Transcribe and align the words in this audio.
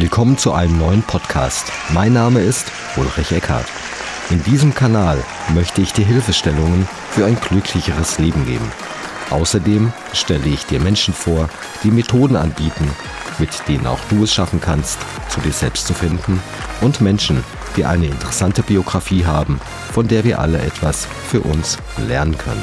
Willkommen 0.00 0.38
zu 0.38 0.52
einem 0.52 0.78
neuen 0.78 1.02
Podcast. 1.02 1.72
Mein 1.92 2.12
Name 2.12 2.38
ist 2.38 2.70
Ulrich 2.96 3.32
Eckhardt. 3.32 3.66
In 4.30 4.40
diesem 4.44 4.72
Kanal 4.72 5.20
möchte 5.52 5.80
ich 5.82 5.92
dir 5.92 6.04
Hilfestellungen 6.04 6.86
für 7.10 7.26
ein 7.26 7.34
glücklicheres 7.34 8.20
Leben 8.20 8.46
geben. 8.46 8.70
Außerdem 9.30 9.92
stelle 10.12 10.46
ich 10.46 10.64
dir 10.66 10.78
Menschen 10.78 11.12
vor, 11.12 11.48
die 11.82 11.90
Methoden 11.90 12.36
anbieten, 12.36 12.88
mit 13.40 13.50
denen 13.66 13.88
auch 13.88 13.98
du 14.08 14.22
es 14.22 14.32
schaffen 14.32 14.60
kannst, 14.60 15.00
zu 15.30 15.40
dir 15.40 15.50
selbst 15.50 15.88
zu 15.88 15.94
finden 15.94 16.40
und 16.80 17.00
Menschen, 17.00 17.42
die 17.76 17.84
eine 17.84 18.06
interessante 18.06 18.62
Biografie 18.62 19.24
haben, 19.24 19.60
von 19.92 20.06
der 20.06 20.22
wir 20.22 20.38
alle 20.38 20.60
etwas 20.60 21.08
für 21.28 21.40
uns 21.40 21.76
lernen 22.06 22.38
können. 22.38 22.62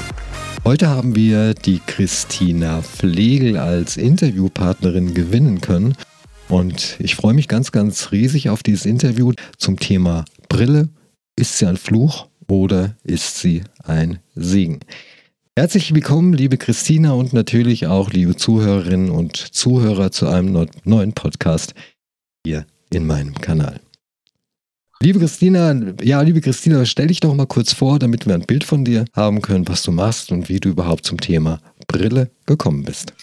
Heute 0.64 0.88
haben 0.88 1.18
wir 1.18 1.54
die 1.54 1.82
Christina 1.86 2.82
Flegel 2.82 3.58
als 3.58 3.98
Interviewpartnerin 3.98 5.14
gewinnen 5.14 5.60
können 5.60 5.98
und 6.50 6.98
ich 7.00 7.16
freue 7.16 7.34
mich 7.34 7.48
ganz, 7.48 7.72
ganz 7.72 8.12
riesig 8.12 8.50
auf 8.50 8.64
dieses 8.64 8.86
Interview 8.86 9.34
zum 9.58 9.80
Thema 9.80 10.26
Brille. 10.50 10.90
Ist 11.36 11.58
sie 11.58 11.66
ein 11.66 11.78
Fluch 11.78 12.28
oder 12.48 12.96
ist 13.04 13.40
sie 13.40 13.64
ein 13.84 14.20
Segen? 14.36 14.80
Herzlich 15.58 15.94
willkommen, 15.94 16.34
liebe 16.34 16.58
Christina 16.58 17.14
und 17.14 17.34
natürlich 17.34 17.88
auch 17.88 18.12
liebe 18.12 18.36
Zuhörerinnen 18.36 19.10
und 19.10 19.38
Zuhörer 19.38 20.12
zu 20.12 20.28
einem 20.28 20.68
neuen 20.84 21.14
Podcast 21.14 21.74
hier 22.46 22.66
in 22.92 23.08
meinem 23.08 23.36
Kanal. 23.36 23.80
Liebe 25.02 25.20
Christina, 25.20 25.76
ja, 26.02 26.22
liebe 26.22 26.42
Christina, 26.42 26.86
stell 26.86 27.08
dich 27.08 27.20
doch 27.20 27.34
mal 27.34 27.48
kurz 27.48 27.74
vor, 27.74 28.00
damit 28.00 28.28
wir 28.28 28.34
ein 28.34 28.46
Bild 28.46 28.64
von 28.64 28.86
dir 28.86 29.06
haben 29.14 29.42
können, 29.42 29.68
was 29.68 29.84
du 29.84 29.92
machst 29.92 30.32
und 30.32 30.50
wie 30.50 30.60
du 30.60 30.70
überhaupt 30.70 31.06
zum 31.06 31.20
Thema 31.20 31.60
Brille 31.88 32.32
gekommen 32.46 32.84
bist. 32.84 33.14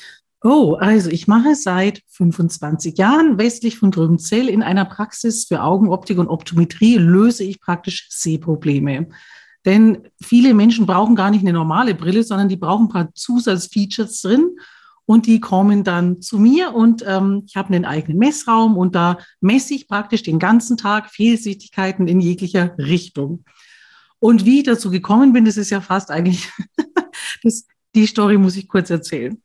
Oh, 0.44 0.74
also 0.74 1.08
ich 1.08 1.28
mache 1.28 1.54
seit 1.54 2.02
25 2.08 2.98
Jahren 2.98 3.38
westlich 3.38 3.78
von 3.78 3.92
Drümzell 3.92 4.48
in 4.48 4.64
einer 4.64 4.84
Praxis 4.84 5.44
für 5.44 5.62
Augenoptik 5.62 6.18
und 6.18 6.26
Optometrie 6.26 6.96
löse 6.96 7.44
ich 7.44 7.60
praktisch 7.60 8.08
Sehprobleme. 8.10 9.08
Denn 9.64 10.08
viele 10.20 10.52
Menschen 10.54 10.86
brauchen 10.86 11.14
gar 11.14 11.30
nicht 11.30 11.42
eine 11.42 11.52
normale 11.52 11.94
Brille, 11.94 12.24
sondern 12.24 12.48
die 12.48 12.56
brauchen 12.56 12.86
ein 12.86 12.92
paar 12.92 13.14
Zusatzfeatures 13.14 14.20
drin 14.22 14.50
und 15.06 15.26
die 15.26 15.38
kommen 15.38 15.84
dann 15.84 16.20
zu 16.20 16.40
mir 16.40 16.74
und 16.74 17.04
ähm, 17.06 17.44
ich 17.46 17.54
habe 17.54 17.72
einen 17.72 17.84
eigenen 17.84 18.18
Messraum 18.18 18.76
und 18.76 18.96
da 18.96 19.18
messe 19.40 19.74
ich 19.74 19.86
praktisch 19.86 20.24
den 20.24 20.40
ganzen 20.40 20.76
Tag 20.76 21.10
Fehlsichtigkeiten 21.10 22.08
in 22.08 22.20
jeglicher 22.20 22.76
Richtung. 22.78 23.44
Und 24.18 24.44
wie 24.44 24.58
ich 24.58 24.64
dazu 24.64 24.90
gekommen 24.90 25.32
bin, 25.32 25.44
das 25.44 25.56
ist 25.56 25.70
ja 25.70 25.80
fast 25.80 26.10
eigentlich, 26.10 26.50
das, 27.44 27.66
die 27.94 28.06
Story 28.06 28.38
muss 28.38 28.56
ich 28.56 28.66
kurz 28.66 28.90
erzählen. 28.90 29.40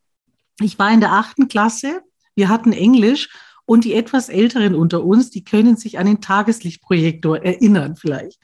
Ich 0.59 0.79
war 0.79 0.91
in 0.91 0.99
der 0.99 1.13
achten 1.13 1.47
Klasse, 1.47 2.01
wir 2.35 2.49
hatten 2.49 2.73
Englisch 2.73 3.29
und 3.65 3.83
die 3.83 3.93
etwas 3.93 4.29
Älteren 4.29 4.75
unter 4.75 5.03
uns, 5.03 5.29
die 5.29 5.43
können 5.43 5.77
sich 5.77 5.99
an 5.99 6.05
den 6.05 6.21
Tageslichtprojektor 6.21 7.39
erinnern 7.43 7.95
vielleicht. 7.95 8.41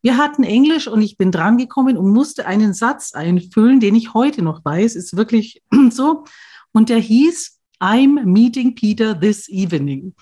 Wir 0.00 0.16
hatten 0.16 0.44
Englisch 0.44 0.86
und 0.86 1.02
ich 1.02 1.16
bin 1.16 1.32
drangekommen 1.32 1.96
und 1.96 2.12
musste 2.12 2.46
einen 2.46 2.72
Satz 2.72 3.14
einfüllen, 3.14 3.80
den 3.80 3.94
ich 3.94 4.14
heute 4.14 4.42
noch 4.42 4.64
weiß, 4.64 4.94
ist 4.94 5.16
wirklich 5.16 5.62
so. 5.90 6.24
Und 6.72 6.88
der 6.88 6.98
hieß, 6.98 7.58
I'm 7.80 8.24
meeting 8.24 8.74
Peter 8.74 9.18
this 9.18 9.48
evening. 9.48 10.14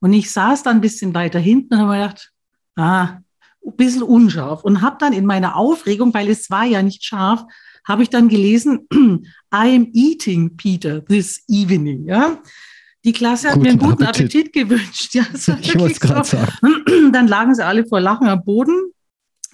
Und 0.00 0.12
ich 0.12 0.30
saß 0.30 0.62
dann 0.62 0.76
ein 0.78 0.80
bisschen 0.80 1.14
weiter 1.14 1.38
hinten 1.38 1.74
und 1.74 1.80
habe 1.80 1.92
mir 1.92 2.02
gedacht, 2.02 2.32
ah, 2.76 3.18
ein 3.66 3.76
bisschen 3.76 4.02
unscharf 4.02 4.64
und 4.64 4.80
habe 4.80 4.96
dann 4.98 5.12
in 5.12 5.26
meiner 5.26 5.56
Aufregung, 5.56 6.14
weil 6.14 6.28
es 6.28 6.50
war 6.50 6.64
ja 6.64 6.82
nicht 6.82 7.04
scharf, 7.04 7.44
habe 7.88 8.02
ich 8.02 8.10
dann 8.10 8.28
gelesen, 8.28 8.86
I 8.92 9.74
am 9.74 9.88
eating 9.94 10.56
Peter 10.56 11.04
this 11.04 11.42
evening. 11.48 12.06
Ja? 12.06 12.38
Die 13.04 13.12
Klasse 13.12 13.48
hat 13.48 13.54
guten 13.54 13.64
mir 13.64 13.70
einen 13.70 13.78
guten 13.78 14.02
Appetit, 14.04 14.48
Appetit 14.48 14.52
gewünscht. 14.52 15.14
Ja, 15.14 15.24
ich 15.32 15.78
wollte 15.78 15.94
es 15.94 16.00
gerade 16.00 16.28
so. 16.28 16.36
sagen. 16.36 17.12
Dann 17.12 17.26
lagen 17.26 17.54
sie 17.54 17.64
alle 17.64 17.86
vor 17.86 18.00
Lachen 18.00 18.28
am 18.28 18.44
Boden. 18.44 18.92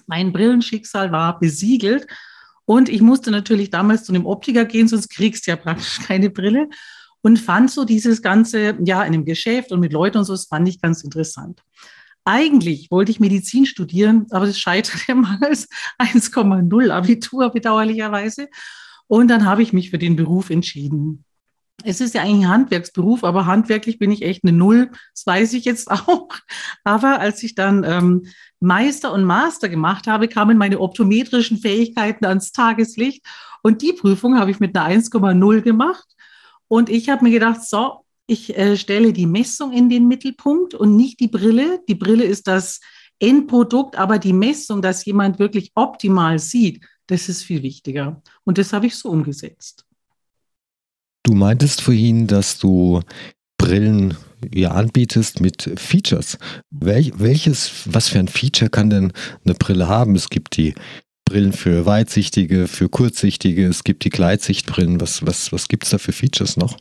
Mein 0.05 0.33
Brillenschicksal 0.33 1.11
war 1.11 1.39
besiegelt. 1.39 2.05
Und 2.65 2.89
ich 2.89 3.01
musste 3.01 3.31
natürlich 3.31 3.69
damals 3.69 4.03
zu 4.03 4.11
einem 4.11 4.25
Optiker 4.25 4.65
gehen, 4.65 4.87
sonst 4.87 5.09
kriegst 5.09 5.47
du 5.47 5.51
ja 5.51 5.55
praktisch 5.55 5.99
keine 5.99 6.29
Brille. 6.29 6.67
Und 7.21 7.39
fand 7.39 7.71
so 7.71 7.85
dieses 7.85 8.21
Ganze, 8.21 8.77
ja, 8.83 9.03
in 9.03 9.13
einem 9.13 9.25
Geschäft 9.25 9.71
und 9.71 9.79
mit 9.79 9.93
Leuten 9.93 10.17
und 10.17 10.25
so, 10.25 10.33
das 10.33 10.45
fand 10.45 10.67
ich 10.67 10.81
ganz 10.81 11.03
interessant. 11.03 11.61
Eigentlich 12.25 12.89
wollte 12.89 13.11
ich 13.11 13.19
Medizin 13.19 13.67
studieren, 13.67 14.25
aber 14.31 14.47
das 14.47 14.59
scheiterte 14.59 15.15
mangels 15.15 15.67
1,0 15.99 16.89
Abitur 16.89 17.51
bedauerlicherweise. 17.51 18.49
Und 19.07 19.27
dann 19.27 19.45
habe 19.45 19.61
ich 19.61 19.71
mich 19.71 19.91
für 19.91 19.99
den 19.99 20.15
Beruf 20.15 20.49
entschieden. 20.49 21.23
Es 21.83 22.01
ist 22.01 22.15
ja 22.15 22.21
eigentlich 22.21 22.45
ein 22.45 22.49
Handwerksberuf, 22.49 23.23
aber 23.23 23.45
handwerklich 23.45 23.99
bin 23.99 24.09
ich 24.09 24.23
echt 24.23 24.43
eine 24.43 24.53
Null. 24.53 24.89
Das 25.13 25.27
weiß 25.27 25.53
ich 25.53 25.65
jetzt 25.65 25.91
auch. 25.91 26.29
Aber 26.83 27.19
als 27.19 27.43
ich 27.43 27.53
dann 27.53 27.83
ähm, 27.83 28.25
Meister 28.59 29.13
und 29.13 29.23
Master 29.23 29.69
gemacht 29.69 30.07
habe, 30.07 30.27
kamen 30.27 30.57
meine 30.57 30.79
optometrischen 30.79 31.59
Fähigkeiten 31.59 32.25
ans 32.25 32.51
Tageslicht. 32.51 33.25
Und 33.61 33.81
die 33.81 33.93
Prüfung 33.93 34.39
habe 34.39 34.49
ich 34.49 34.59
mit 34.59 34.75
einer 34.75 34.87
1,0 34.87 35.61
gemacht. 35.61 36.07
Und 36.67 36.89
ich 36.89 37.09
habe 37.09 37.23
mir 37.23 37.31
gedacht, 37.31 37.61
so, 37.61 38.04
ich 38.27 38.57
äh, 38.57 38.75
stelle 38.77 39.13
die 39.13 39.27
Messung 39.27 39.71
in 39.71 39.89
den 39.89 40.07
Mittelpunkt 40.07 40.73
und 40.73 40.95
nicht 40.95 41.19
die 41.19 41.27
Brille. 41.27 41.81
Die 41.87 41.95
Brille 41.95 42.23
ist 42.23 42.47
das 42.47 42.79
Endprodukt, 43.19 43.97
aber 43.97 44.19
die 44.19 44.33
Messung, 44.33 44.81
dass 44.81 45.05
jemand 45.05 45.39
wirklich 45.39 45.71
optimal 45.75 46.39
sieht, 46.39 46.85
das 47.07 47.29
ist 47.29 47.43
viel 47.43 47.61
wichtiger. 47.63 48.21
Und 48.43 48.57
das 48.57 48.73
habe 48.73 48.87
ich 48.87 48.95
so 48.95 49.09
umgesetzt. 49.09 49.85
Du 51.23 51.33
meintest 51.33 51.81
vorhin, 51.81 52.27
dass 52.27 52.59
du 52.59 53.01
Brillen 53.57 54.15
ja 54.53 54.71
anbietest 54.71 55.39
mit 55.39 55.71
Features. 55.75 56.37
Wel 56.69 57.11
welches, 57.17 57.71
was 57.85 58.09
für 58.09 58.19
ein 58.19 58.27
Feature 58.27 58.69
kann 58.69 58.89
denn 58.89 59.13
eine 59.43 59.55
Brille 59.55 59.87
haben? 59.87 60.15
Es 60.15 60.29
gibt 60.29 60.57
die 60.57 60.75
Brillen 61.25 61.53
für 61.53 61.85
Weitsichtige, 61.87 62.67
für 62.67 62.89
Kurzsichtige, 62.89 63.65
es 63.67 63.83
gibt 63.83 64.03
die 64.03 64.09
Gleitsichtbrillen. 64.09 65.01
Was, 65.01 65.25
was, 65.25 65.51
was 65.51 65.67
gibt 65.67 65.85
es 65.85 65.89
da 65.89 65.97
für 65.97 66.11
Features 66.11 66.57
noch? 66.57 66.77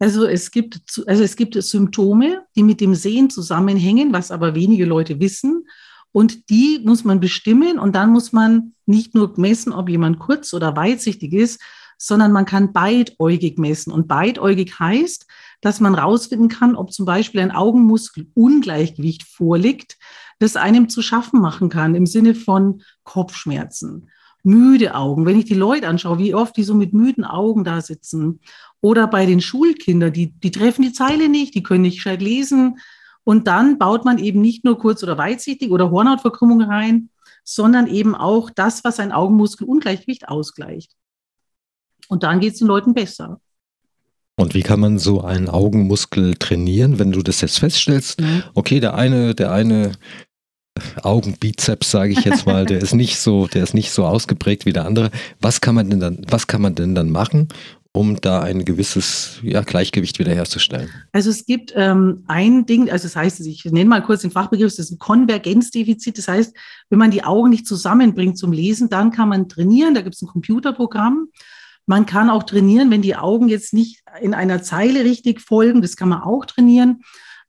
Also 0.00 0.24
es 0.24 0.50
gibt, 0.50 1.02
also 1.06 1.22
es 1.22 1.36
gibt 1.36 1.62
Symptome, 1.62 2.42
die 2.56 2.62
mit 2.62 2.80
dem 2.80 2.94
Sehen 2.94 3.28
zusammenhängen, 3.28 4.14
was 4.14 4.30
aber 4.30 4.54
wenige 4.54 4.86
Leute 4.86 5.20
wissen. 5.20 5.66
Und 6.10 6.48
die 6.48 6.80
muss 6.84 7.04
man 7.04 7.20
bestimmen 7.20 7.78
und 7.78 7.94
dann 7.94 8.10
muss 8.10 8.32
man 8.32 8.72
nicht 8.86 9.14
nur 9.14 9.38
messen, 9.38 9.72
ob 9.72 9.90
jemand 9.90 10.18
kurz- 10.18 10.54
oder 10.54 10.74
weitsichtig 10.74 11.34
ist, 11.34 11.60
sondern 11.98 12.32
man 12.32 12.46
kann 12.46 12.72
beidäugig 12.72 13.58
messen. 13.58 13.92
Und 13.92 14.08
beidäugig 14.08 14.80
heißt, 14.80 15.26
dass 15.60 15.80
man 15.80 15.94
rausfinden 15.94 16.48
kann, 16.48 16.76
ob 16.76 16.92
zum 16.92 17.04
Beispiel 17.04 17.42
ein 17.42 17.52
Augenmuskelungleichgewicht 17.52 19.24
vorliegt, 19.24 19.98
das 20.38 20.56
einem 20.56 20.88
zu 20.88 21.02
schaffen 21.02 21.42
machen 21.42 21.68
kann 21.68 21.94
im 21.94 22.06
Sinne 22.06 22.34
von 22.34 22.82
Kopfschmerzen 23.04 24.08
müde 24.42 24.94
Augen. 24.94 25.26
Wenn 25.26 25.38
ich 25.38 25.44
die 25.44 25.54
Leute 25.54 25.88
anschaue, 25.88 26.18
wie 26.18 26.34
oft 26.34 26.56
die 26.56 26.62
so 26.62 26.74
mit 26.74 26.92
müden 26.92 27.24
Augen 27.24 27.64
da 27.64 27.80
sitzen. 27.80 28.40
Oder 28.80 29.06
bei 29.06 29.26
den 29.26 29.40
Schulkindern, 29.40 30.12
die, 30.12 30.32
die 30.32 30.50
treffen 30.50 30.82
die 30.82 30.92
Zeile 30.92 31.28
nicht, 31.28 31.54
die 31.54 31.62
können 31.62 31.82
nicht 31.82 31.96
gescheit 31.96 32.22
lesen. 32.22 32.78
Und 33.24 33.46
dann 33.46 33.78
baut 33.78 34.04
man 34.04 34.18
eben 34.18 34.40
nicht 34.40 34.64
nur 34.64 34.78
kurz- 34.78 35.02
oder 35.02 35.18
weitsichtig 35.18 35.70
oder 35.70 35.90
Hornhautverkrümmung 35.90 36.62
rein, 36.62 37.10
sondern 37.44 37.86
eben 37.86 38.14
auch 38.14 38.50
das, 38.50 38.84
was 38.84 38.98
ein 39.00 39.12
Augenmuskelungleichgewicht 39.12 40.28
ausgleicht. 40.28 40.92
Und 42.08 42.22
dann 42.22 42.40
geht 42.40 42.54
es 42.54 42.58
den 42.58 42.68
Leuten 42.68 42.94
besser. 42.94 43.40
Und 44.36 44.54
wie 44.54 44.62
kann 44.62 44.80
man 44.80 44.98
so 44.98 45.20
einen 45.20 45.50
Augenmuskel 45.50 46.34
trainieren, 46.34 46.98
wenn 46.98 47.12
du 47.12 47.22
das 47.22 47.42
jetzt 47.42 47.58
feststellst? 47.58 48.20
Mhm. 48.20 48.42
Okay, 48.54 48.80
der 48.80 48.94
eine, 48.94 49.34
der 49.34 49.52
eine 49.52 49.92
Augenbizeps, 51.02 51.90
sage 51.90 52.12
ich 52.12 52.24
jetzt 52.24 52.46
mal, 52.46 52.64
der 52.64 52.80
ist 52.80 52.94
nicht 52.94 53.18
so, 53.18 53.46
der 53.46 53.62
ist 53.62 53.74
nicht 53.74 53.90
so 53.90 54.04
ausgeprägt 54.06 54.66
wie 54.66 54.72
der 54.72 54.86
andere. 54.86 55.10
Was 55.40 55.60
kann 55.60 55.74
man 55.74 55.90
denn 55.90 56.00
dann, 56.00 56.24
was 56.28 56.46
kann 56.46 56.62
man 56.62 56.74
denn 56.74 56.94
dann 56.94 57.10
machen, 57.10 57.48
um 57.92 58.20
da 58.20 58.40
ein 58.40 58.64
gewisses 58.64 59.40
ja, 59.42 59.62
Gleichgewicht 59.62 60.18
wiederherzustellen? 60.18 60.88
Also 61.12 61.30
es 61.30 61.44
gibt 61.44 61.72
ähm, 61.74 62.24
ein 62.28 62.66
Ding, 62.66 62.90
also 62.90 63.04
das 63.04 63.16
heißt, 63.16 63.40
ich 63.40 63.64
nenne 63.64 63.90
mal 63.90 64.02
kurz 64.02 64.22
den 64.22 64.30
Fachbegriff, 64.30 64.72
das 64.76 64.86
ist 64.86 64.92
ein 64.92 64.98
Konvergenzdefizit. 64.98 66.16
Das 66.18 66.28
heißt, 66.28 66.54
wenn 66.88 66.98
man 66.98 67.10
die 67.10 67.24
Augen 67.24 67.50
nicht 67.50 67.66
zusammenbringt 67.66 68.38
zum 68.38 68.52
Lesen, 68.52 68.88
dann 68.88 69.10
kann 69.10 69.28
man 69.28 69.48
trainieren. 69.48 69.94
Da 69.94 70.02
gibt 70.02 70.14
es 70.14 70.22
ein 70.22 70.28
Computerprogramm. 70.28 71.28
Man 71.86 72.06
kann 72.06 72.30
auch 72.30 72.44
trainieren, 72.44 72.90
wenn 72.90 73.02
die 73.02 73.16
Augen 73.16 73.48
jetzt 73.48 73.72
nicht 73.72 74.02
in 74.20 74.34
einer 74.34 74.62
Zeile 74.62 75.02
richtig 75.04 75.40
folgen. 75.40 75.82
Das 75.82 75.96
kann 75.96 76.08
man 76.08 76.22
auch 76.22 76.46
trainieren. 76.46 77.00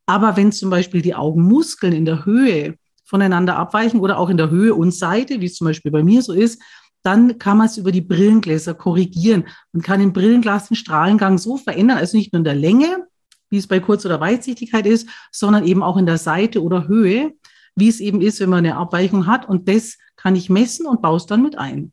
Aber 0.07 0.35
wenn 0.35 0.51
zum 0.51 0.71
Beispiel 0.71 1.03
die 1.03 1.13
Augenmuskeln 1.13 1.94
in 1.94 2.06
der 2.06 2.25
Höhe 2.25 2.75
voneinander 3.12 3.58
abweichen 3.58 4.00
oder 4.00 4.18
auch 4.18 4.30
in 4.30 4.38
der 4.38 4.50
Höhe 4.50 4.74
und 4.74 4.94
Seite, 4.94 5.42
wie 5.42 5.46
es 5.46 5.56
zum 5.56 5.68
Beispiel 5.68 5.92
bei 5.92 6.02
mir 6.02 6.22
so 6.22 6.31
ist, 6.31 6.62
dann 7.04 7.38
kann 7.40 7.58
man 7.58 7.68
es 7.68 7.78
über 7.78 7.92
die 7.92 8.00
Brillengläser 8.00 8.74
korrigieren. 8.74 9.44
Man 9.74 9.84
kann 9.84 10.00
im 10.00 10.13
Brillenglas 10.13 10.69
den 10.69 10.78
Strahlengang 10.78 11.38
so 11.38 11.58
verändern, 11.58 11.98
also 11.98 12.16
nicht 12.16 12.31
nur 12.31 12.40
in 12.40 12.46
der 12.46 12.56
Länge, 12.56 13.06
wie 13.50 13.58
es 13.58 13.68
bei 13.68 13.81
Kurz- 13.81 14.06
oder 14.06 14.22
Weitsichtigkeit 14.22 14.86
ist, 14.86 15.10
sondern 15.30 15.66
eben 15.68 15.84
auch 15.84 15.98
in 15.98 16.06
der 16.06 16.18
Seite 16.18 16.63
oder 16.63 16.88
Höhe, 16.88 17.34
wie 17.75 17.90
es 17.90 18.00
eben 18.00 18.22
ist, 18.22 18.40
wenn 18.40 18.50
man 18.50 18.60
eine 18.60 18.78
Abweichung 18.78 19.28
hat. 19.28 19.48
Und 19.48 19.68
das 19.68 19.98
kann 20.16 20.38
ich 20.38 20.50
messen 20.50 20.86
und 20.88 21.02
baue 21.02 21.18
es 21.18 21.25
dann 21.25 21.44
mit 21.44 21.58
ein. 21.58 21.92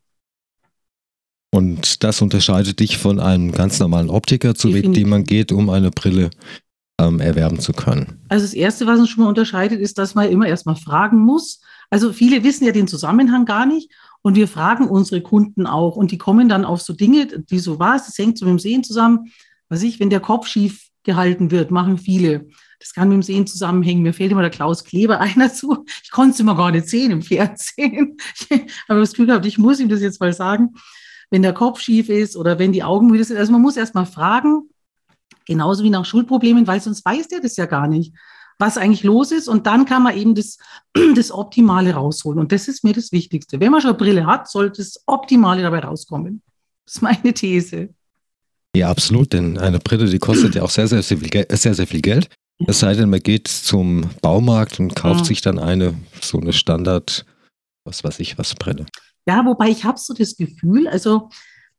Und 1.51 2.03
das 2.05 2.21
unterscheidet 2.21 2.79
dich 2.79 2.97
von 2.97 3.19
einem 3.19 3.51
ganz 3.51 3.79
normalen 3.79 4.09
Optiker, 4.09 4.55
zu 4.55 4.69
dem 4.69 5.09
man 5.09 5.25
geht, 5.25 5.51
um 5.51 5.69
eine 5.69 5.91
Brille 5.91 6.29
ähm, 6.99 7.19
erwerben 7.19 7.59
zu 7.59 7.73
können? 7.73 8.21
Also 8.29 8.45
das 8.45 8.53
Erste, 8.53 8.85
was 8.85 8.99
uns 8.99 9.09
schon 9.09 9.23
mal 9.23 9.29
unterscheidet, 9.29 9.79
ist, 9.79 9.97
dass 9.97 10.15
man 10.15 10.29
immer 10.29 10.47
erstmal 10.47 10.75
fragen 10.75 11.19
muss. 11.19 11.61
Also 11.89 12.13
viele 12.13 12.43
wissen 12.43 12.65
ja 12.65 12.71
den 12.71 12.87
Zusammenhang 12.87 13.45
gar 13.45 13.65
nicht 13.65 13.91
und 14.21 14.35
wir 14.35 14.47
fragen 14.47 14.87
unsere 14.87 15.21
Kunden 15.21 15.65
auch 15.65 15.95
und 15.95 16.11
die 16.11 16.17
kommen 16.17 16.49
dann 16.49 16.65
auf 16.65 16.81
so 16.81 16.93
Dinge, 16.93 17.27
die 17.27 17.59
so 17.59 17.79
was, 17.79 18.05
das 18.05 18.17
hängt 18.17 18.37
so 18.37 18.45
mit 18.45 18.53
dem 18.53 18.59
Sehen 18.59 18.83
zusammen. 18.83 19.31
Was 19.69 19.81
ich, 19.83 19.99
wenn 19.99 20.09
der 20.09 20.19
Kopf 20.19 20.47
schief 20.47 20.89
gehalten 21.03 21.51
wird, 21.51 21.71
machen 21.71 21.97
viele. 21.97 22.47
Das 22.79 22.93
kann 22.93 23.09
mit 23.09 23.15
dem 23.15 23.23
Sehen 23.23 23.47
zusammenhängen. 23.47 24.03
Mir 24.03 24.13
fällt 24.13 24.31
immer 24.31 24.41
der 24.41 24.49
Klaus 24.49 24.83
Kleber 24.83 25.19
einer 25.21 25.53
zu. 25.53 25.85
Ich 26.03 26.11
konnte 26.11 26.33
es 26.33 26.39
immer 26.39 26.55
gar 26.55 26.71
nicht 26.71 26.87
sehen 26.87 27.11
im 27.11 27.21
Fernsehen. 27.21 28.17
Aber 28.87 28.99
das 28.99 29.11
Gefühl 29.11 29.27
gehabt, 29.27 29.45
ich 29.45 29.57
muss 29.57 29.79
ihm 29.79 29.89
das 29.89 30.01
jetzt 30.01 30.19
mal 30.19 30.33
sagen. 30.33 30.75
Wenn 31.31 31.43
der 31.43 31.53
Kopf 31.53 31.79
schief 31.79 32.09
ist 32.09 32.35
oder 32.35 32.57
wenn 32.57 32.71
die 32.71 32.83
Augen 32.83 33.07
müde 33.07 33.23
sind. 33.23 33.37
Also 33.37 33.51
man 33.51 33.61
muss 33.61 33.77
erst 33.77 33.93
mal 33.93 34.05
fragen, 34.05 34.69
genauso 35.49 35.83
wie 35.83 35.89
nach 35.89 36.05
Schulproblemen, 36.05 36.67
weil 36.67 36.79
sonst 36.79 37.03
weiß 37.03 37.27
der 37.27 37.41
das 37.41 37.57
ja 37.57 37.65
gar 37.65 37.87
nicht, 37.87 38.13
was 38.59 38.77
eigentlich 38.77 39.03
los 39.03 39.31
ist. 39.31 39.49
Und 39.49 39.65
dann 39.65 39.85
kann 39.85 40.03
man 40.03 40.15
eben 40.15 40.35
das, 40.35 40.57
das 41.15 41.31
Optimale 41.31 41.93
rausholen. 41.93 42.39
Und 42.39 42.51
das 42.51 42.67
ist 42.67 42.83
mir 42.83 42.93
das 42.93 43.11
Wichtigste. 43.11 43.59
Wenn 43.59 43.71
man 43.71 43.81
schon 43.81 43.89
eine 43.89 43.97
Brille 43.97 44.25
hat, 44.25 44.49
sollte 44.49 44.77
das 44.77 45.03
Optimale 45.07 45.63
dabei 45.63 45.79
rauskommen. 45.79 46.41
Das 46.85 46.95
ist 46.95 47.01
meine 47.01 47.33
These. 47.33 47.89
Ja, 48.75 48.89
absolut, 48.89 49.33
denn 49.33 49.57
eine 49.57 49.79
Brille, 49.79 50.05
die 50.05 50.19
kostet 50.19 50.53
ja 50.55 50.61
auch 50.61 50.69
sehr, 50.69 50.87
sehr, 50.87 51.01
sehr 51.01 51.17
viel, 51.17 51.45
sehr, 51.49 51.73
sehr 51.73 51.87
viel 51.87 52.01
Geld. 52.01 52.29
Es 52.67 52.79
sei 52.79 52.93
denn, 52.93 53.09
man 53.09 53.21
geht 53.21 53.47
zum 53.47 54.09
Baumarkt 54.21 54.79
und 54.79 54.95
kauft 54.95 55.21
ja. 55.21 55.25
sich 55.25 55.41
dann 55.41 55.57
eine, 55.57 55.95
so 56.21 56.39
eine 56.39 56.53
Standard, 56.53 57.25
was 57.85 58.03
weiß 58.03 58.19
ich, 58.19 58.37
was 58.37 58.53
Brille. 58.53 58.85
Ja, 59.25 59.43
wobei 59.45 59.69
ich 59.69 59.85
habe 59.85 59.97
so 59.97 60.13
das 60.13 60.35
Gefühl, 60.35 60.87
also 60.87 61.29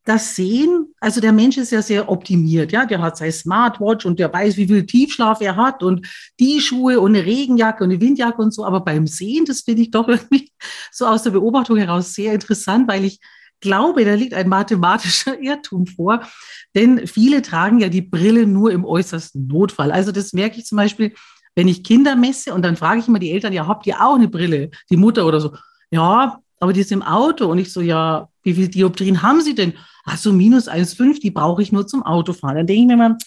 das 0.03 0.35
Sehen, 0.35 0.93
also 0.99 1.21
der 1.21 1.31
Mensch 1.31 1.57
ist 1.57 1.71
ja 1.71 1.81
sehr 1.81 2.09
optimiert, 2.09 2.71
ja, 2.71 2.85
der 2.85 3.01
hat 3.01 3.17
seine 3.17 3.31
Smartwatch 3.31 4.05
und 4.05 4.19
der 4.19 4.33
weiß, 4.33 4.57
wie 4.57 4.67
viel 4.67 4.85
Tiefschlaf 4.85 5.41
er 5.41 5.55
hat 5.55 5.83
und 5.83 6.07
die 6.39 6.59
Schuhe 6.59 6.99
und 6.99 7.15
eine 7.15 7.25
Regenjacke 7.25 7.83
und 7.83 7.91
eine 7.91 8.01
Windjacke 8.01 8.41
und 8.41 8.51
so, 8.51 8.65
aber 8.65 8.81
beim 8.81 9.05
Sehen, 9.05 9.45
das 9.45 9.61
finde 9.61 9.83
ich 9.83 9.91
doch 9.91 10.07
irgendwie 10.07 10.51
so 10.91 11.05
aus 11.05 11.23
der 11.23 11.31
Beobachtung 11.31 11.77
heraus 11.77 12.13
sehr 12.13 12.33
interessant, 12.33 12.87
weil 12.87 13.05
ich 13.05 13.19
glaube, 13.59 14.03
da 14.03 14.15
liegt 14.15 14.33
ein 14.33 14.49
mathematischer 14.49 15.39
Irrtum 15.41 15.85
vor, 15.85 16.27
denn 16.73 17.05
viele 17.05 17.43
tragen 17.43 17.79
ja 17.79 17.89
die 17.89 18.01
Brille 18.01 18.47
nur 18.47 18.71
im 18.71 18.85
äußersten 18.85 19.45
Notfall. 19.45 19.91
Also 19.91 20.11
das 20.11 20.33
merke 20.33 20.57
ich 20.57 20.65
zum 20.65 20.77
Beispiel, 20.77 21.13
wenn 21.55 21.67
ich 21.67 21.83
Kinder 21.83 22.15
messe 22.15 22.53
und 22.53 22.63
dann 22.63 22.75
frage 22.75 23.01
ich 23.01 23.07
immer 23.07 23.19
die 23.19 23.31
Eltern, 23.31 23.53
ja, 23.53 23.67
habt 23.67 23.85
ihr 23.85 24.01
auch 24.01 24.15
eine 24.15 24.29
Brille? 24.29 24.71
Die 24.89 24.97
Mutter 24.97 25.27
oder 25.27 25.39
so. 25.41 25.55
Ja, 25.91 26.39
aber 26.59 26.73
die 26.73 26.79
ist 26.79 26.91
im 26.91 27.03
Auto. 27.03 27.47
Und 27.47 27.57
ich 27.57 27.73
so, 27.73 27.81
ja, 27.81 28.29
wie 28.43 28.53
viele 28.53 28.69
Dioptrien 28.69 29.21
haben 29.21 29.41
Sie 29.41 29.55
denn? 29.55 29.73
Ach 30.05 30.17
so, 30.17 30.33
minus 30.33 30.67
1,5, 30.67 31.21
die 31.21 31.31
brauche 31.31 31.61
ich 31.61 31.71
nur 31.71 31.87
zum 31.87 32.03
Autofahren. 32.03 32.57
Dann 32.57 32.67
denke 32.67 32.81
ich 32.81 32.87
mir 32.87 32.97
mal, 32.97 33.17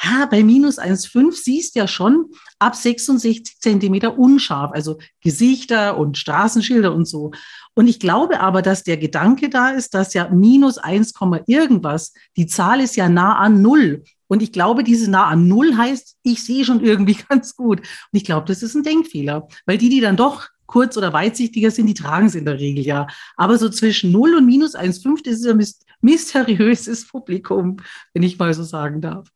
ha, 0.00 0.26
bei 0.26 0.42
minus 0.42 0.78
1,5 0.78 1.32
siehst 1.32 1.74
du 1.74 1.80
ja 1.80 1.88
schon 1.88 2.26
ab 2.58 2.74
66 2.74 3.60
Zentimeter 3.60 4.18
unscharf, 4.18 4.70
also 4.72 4.98
Gesichter 5.22 5.98
und 5.98 6.18
Straßenschilder 6.18 6.94
und 6.94 7.06
so. 7.06 7.32
Und 7.74 7.86
ich 7.86 8.00
glaube 8.00 8.40
aber, 8.40 8.62
dass 8.62 8.82
der 8.82 8.96
Gedanke 8.96 9.48
da 9.48 9.70
ist, 9.70 9.94
dass 9.94 10.14
ja 10.14 10.28
minus 10.28 10.78
1, 10.78 11.14
irgendwas, 11.46 12.12
die 12.36 12.46
Zahl 12.46 12.80
ist 12.80 12.96
ja 12.96 13.08
nah 13.08 13.36
an 13.36 13.62
Null. 13.62 14.04
Und 14.26 14.42
ich 14.42 14.52
glaube, 14.52 14.84
diese 14.84 15.10
nah 15.10 15.26
an 15.26 15.48
Null 15.48 15.76
heißt, 15.76 16.16
ich 16.22 16.44
sehe 16.44 16.64
schon 16.64 16.84
irgendwie 16.84 17.16
ganz 17.28 17.56
gut. 17.56 17.80
Und 17.80 17.86
ich 18.12 18.24
glaube, 18.24 18.46
das 18.46 18.62
ist 18.62 18.74
ein 18.74 18.82
Denkfehler, 18.82 19.48
weil 19.66 19.78
die, 19.78 19.88
die 19.88 20.00
dann 20.00 20.16
doch 20.16 20.48
kurz- 20.70 20.96
oder 20.96 21.12
weitsichtiger 21.12 21.72
sind, 21.72 21.88
die 21.88 21.94
tragen 21.94 22.26
es 22.26 22.36
in 22.36 22.44
der 22.44 22.58
Regel 22.58 22.86
ja. 22.86 23.08
Aber 23.36 23.58
so 23.58 23.68
zwischen 23.68 24.12
0 24.12 24.36
und 24.36 24.46
minus 24.46 24.76
1,5, 24.76 25.24
das 25.24 25.34
ist 25.34 25.46
ein 25.46 25.62
mysteriöses 26.00 27.08
Publikum, 27.08 27.78
wenn 28.14 28.22
ich 28.22 28.38
mal 28.38 28.54
so 28.54 28.62
sagen 28.62 29.00
darf. 29.00 29.28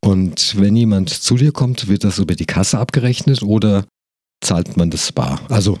Und 0.00 0.58
wenn 0.58 0.74
jemand 0.74 1.10
zu 1.10 1.36
dir 1.36 1.52
kommt, 1.52 1.86
wird 1.86 2.04
das 2.04 2.18
über 2.18 2.34
die 2.34 2.46
Kasse 2.46 2.78
abgerechnet 2.78 3.42
oder 3.42 3.84
zahlt 4.40 4.76
man 4.78 4.90
das 4.90 5.12
bar? 5.12 5.40
Also 5.50 5.78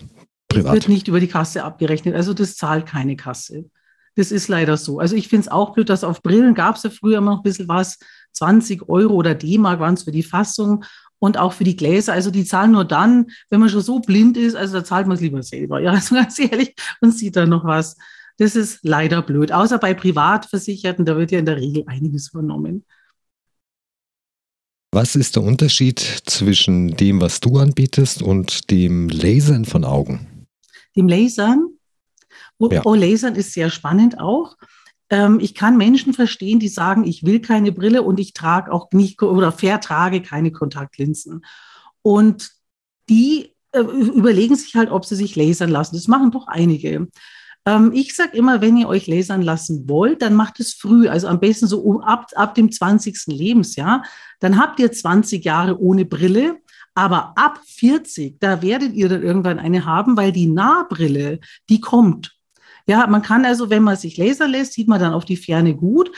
privat? 0.48 0.66
Das 0.66 0.74
wird 0.74 0.88
nicht 0.88 1.08
über 1.08 1.20
die 1.20 1.28
Kasse 1.28 1.64
abgerechnet. 1.64 2.14
Also 2.14 2.34
das 2.34 2.56
zahlt 2.56 2.84
keine 2.84 3.16
Kasse. 3.16 3.70
Das 4.16 4.32
ist 4.32 4.48
leider 4.48 4.76
so. 4.76 4.98
Also 4.98 5.16
ich 5.16 5.28
finde 5.28 5.46
es 5.46 5.48
auch 5.48 5.72
blöd, 5.72 5.88
dass 5.88 6.04
auf 6.04 6.22
Brillen 6.22 6.54
gab 6.54 6.76
es 6.76 6.82
ja 6.82 6.90
früher 6.90 7.18
immer 7.18 7.30
noch 7.30 7.38
ein 7.38 7.44
bisschen 7.44 7.68
was. 7.68 7.98
20 8.32 8.88
Euro 8.90 9.14
oder 9.14 9.34
D-Mark 9.34 9.80
waren 9.80 9.94
es 9.94 10.02
für 10.02 10.12
die 10.12 10.22
Fassung 10.22 10.84
und 11.18 11.38
auch 11.38 11.52
für 11.52 11.64
die 11.64 11.76
Gläser. 11.76 12.12
Also 12.12 12.30
die 12.30 12.44
zahlen 12.44 12.72
nur 12.72 12.84
dann, 12.84 13.26
wenn 13.50 13.60
man 13.60 13.68
schon 13.68 13.82
so 13.82 14.00
blind 14.00 14.36
ist, 14.36 14.54
also 14.54 14.78
da 14.78 14.84
zahlt 14.84 15.06
man 15.06 15.16
es 15.16 15.22
lieber 15.22 15.42
selber. 15.42 15.80
Ja, 15.80 15.92
also 15.92 16.14
ganz 16.14 16.38
ehrlich, 16.38 16.74
und 17.00 17.12
sieht 17.12 17.36
da 17.36 17.46
noch 17.46 17.64
was. 17.64 17.96
Das 18.38 18.54
ist 18.54 18.80
leider 18.82 19.20
blöd. 19.22 19.50
Außer 19.50 19.78
bei 19.78 19.94
Privatversicherten, 19.94 21.04
da 21.04 21.16
wird 21.16 21.32
ja 21.32 21.40
in 21.40 21.46
der 21.46 21.56
Regel 21.56 21.84
einiges 21.86 22.30
übernommen. 22.30 22.84
Was 24.92 25.16
ist 25.16 25.36
der 25.36 25.42
Unterschied 25.42 25.98
zwischen 25.98 26.96
dem, 26.96 27.20
was 27.20 27.40
du 27.40 27.58
anbietest 27.58 28.22
und 28.22 28.70
dem 28.70 29.08
Lasern 29.08 29.64
von 29.64 29.84
Augen? 29.84 30.46
Dem 30.96 31.08
Lasern? 31.08 31.66
Oh, 32.58 32.68
ja. 32.70 32.82
oh 32.84 32.94
Lasern 32.94 33.34
ist 33.34 33.52
sehr 33.52 33.70
spannend 33.70 34.18
auch. 34.18 34.56
Ähm, 35.10 35.40
ich 35.40 35.54
kann 35.54 35.76
Menschen 35.76 36.12
verstehen, 36.12 36.58
die 36.58 36.68
sagen, 36.68 37.04
ich 37.04 37.24
will 37.24 37.40
keine 37.40 37.72
Brille 37.72 38.02
und 38.02 38.20
ich 38.20 38.32
trage 38.32 38.72
auch 38.72 38.90
nicht 38.92 39.22
oder 39.22 39.52
vertrage 39.52 40.22
keine 40.22 40.52
Kontaktlinsen. 40.52 41.44
Und 42.02 42.50
die 43.08 43.54
äh, 43.72 43.80
überlegen 43.80 44.56
sich 44.56 44.74
halt, 44.74 44.90
ob 44.90 45.04
sie 45.04 45.16
sich 45.16 45.36
lasern 45.36 45.70
lassen. 45.70 45.96
Das 45.96 46.08
machen 46.08 46.30
doch 46.30 46.46
einige. 46.46 47.08
Ähm, 47.66 47.92
ich 47.94 48.14
sage 48.14 48.36
immer, 48.36 48.60
wenn 48.60 48.76
ihr 48.76 48.88
euch 48.88 49.06
lasern 49.06 49.42
lassen 49.42 49.88
wollt, 49.88 50.22
dann 50.22 50.34
macht 50.34 50.60
es 50.60 50.74
früh, 50.74 51.08
also 51.08 51.28
am 51.28 51.40
besten 51.40 51.66
so 51.66 52.00
ab, 52.00 52.26
ab 52.34 52.54
dem 52.54 52.70
20. 52.70 53.26
Lebensjahr. 53.26 54.04
Dann 54.40 54.58
habt 54.58 54.78
ihr 54.80 54.92
20 54.92 55.44
Jahre 55.44 55.78
ohne 55.80 56.04
Brille. 56.04 56.56
Aber 56.94 57.34
ab 57.36 57.60
40, 57.64 58.40
da 58.40 58.60
werdet 58.60 58.92
ihr 58.92 59.08
dann 59.08 59.22
irgendwann 59.22 59.60
eine 59.60 59.84
haben, 59.84 60.16
weil 60.16 60.32
die 60.32 60.48
Nahbrille, 60.48 61.38
die 61.68 61.80
kommt. 61.80 62.37
Ja, 62.88 63.06
man 63.06 63.22
kann 63.22 63.44
also, 63.44 63.68
wenn 63.68 63.82
man 63.82 63.96
sich 63.96 64.16
lasern 64.16 64.50
lässt, 64.50 64.72
sieht 64.72 64.88
man 64.88 64.98
dann 64.98 65.12
auf 65.12 65.26
die 65.26 65.36
Ferne 65.36 65.74
gut. 65.74 66.10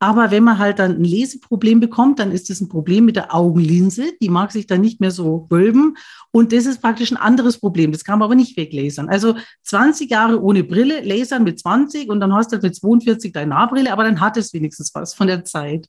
Aber 0.00 0.30
wenn 0.30 0.44
man 0.44 0.58
halt 0.58 0.78
dann 0.78 0.92
ein 0.92 1.04
Leseproblem 1.04 1.80
bekommt, 1.80 2.20
dann 2.20 2.30
ist 2.30 2.50
das 2.50 2.60
ein 2.60 2.68
Problem 2.68 3.04
mit 3.04 3.16
der 3.16 3.34
Augenlinse. 3.34 4.12
Die 4.22 4.28
mag 4.28 4.52
sich 4.52 4.68
dann 4.68 4.80
nicht 4.80 5.00
mehr 5.00 5.10
so 5.10 5.46
wölben. 5.50 5.96
Und 6.30 6.52
das 6.52 6.66
ist 6.66 6.80
praktisch 6.80 7.10
ein 7.10 7.16
anderes 7.16 7.58
Problem. 7.58 7.90
Das 7.90 8.04
kann 8.04 8.20
man 8.20 8.26
aber 8.26 8.36
nicht 8.36 8.56
weglasern. 8.56 9.08
Also 9.08 9.36
20 9.64 10.08
Jahre 10.08 10.40
ohne 10.40 10.62
Brille, 10.62 11.00
lasern 11.00 11.42
mit 11.42 11.58
20 11.58 12.08
und 12.10 12.20
dann 12.20 12.32
hast 12.32 12.52
du 12.52 12.56
halt 12.56 12.62
mit 12.62 12.76
42 12.76 13.32
deine 13.32 13.50
Nahbrille, 13.50 13.92
aber 13.92 14.04
dann 14.04 14.20
hat 14.20 14.36
es 14.36 14.52
wenigstens 14.52 14.94
was 14.94 15.14
von 15.14 15.26
der 15.26 15.44
Zeit. 15.44 15.88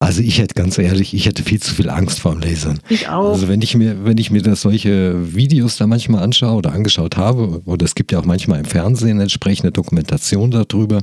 Also 0.00 0.20
ich 0.20 0.38
hätte 0.38 0.54
ganz 0.54 0.76
ehrlich, 0.76 1.14
ich 1.14 1.26
hätte 1.26 1.42
viel 1.42 1.62
zu 1.62 1.74
viel 1.74 1.88
Angst 1.88 2.20
vor 2.20 2.32
dem 2.32 2.42
Lasern. 2.42 2.80
Ich 2.88 3.08
auch. 3.08 3.30
Also 3.30 3.48
wenn 3.48 3.62
ich 3.62 3.74
mir, 3.74 4.04
wenn 4.04 4.18
ich 4.18 4.30
mir 4.30 4.42
das 4.42 4.60
solche 4.60 5.34
Videos 5.34 5.76
da 5.76 5.86
manchmal 5.86 6.22
anschaue 6.22 6.56
oder 6.56 6.72
angeschaut 6.72 7.16
habe, 7.16 7.62
oder 7.64 7.84
es 7.84 7.94
gibt 7.94 8.12
ja 8.12 8.18
auch 8.18 8.24
manchmal 8.24 8.58
im 8.58 8.64
Fernsehen 8.66 9.20
entsprechende 9.20 9.72
Dokumentation 9.72 10.50
darüber, 10.50 11.02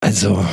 also. 0.00 0.44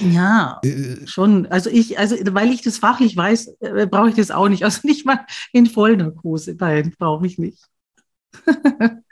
Ja, 0.00 0.60
äh, 0.64 1.06
schon. 1.06 1.46
Also 1.46 1.70
ich, 1.70 1.98
also 1.98 2.16
weil 2.30 2.52
ich 2.52 2.62
das 2.62 2.78
fachlich 2.78 3.16
weiß, 3.16 3.56
äh, 3.60 3.86
brauche 3.86 4.10
ich 4.10 4.14
das 4.14 4.30
auch 4.30 4.48
nicht. 4.48 4.64
Also 4.64 4.80
nicht 4.84 5.04
mal 5.04 5.26
in 5.52 5.66
Vollnarkose. 5.66 6.56
Nein, 6.58 6.94
brauche 6.98 7.26
ich 7.26 7.38
nicht. 7.38 7.64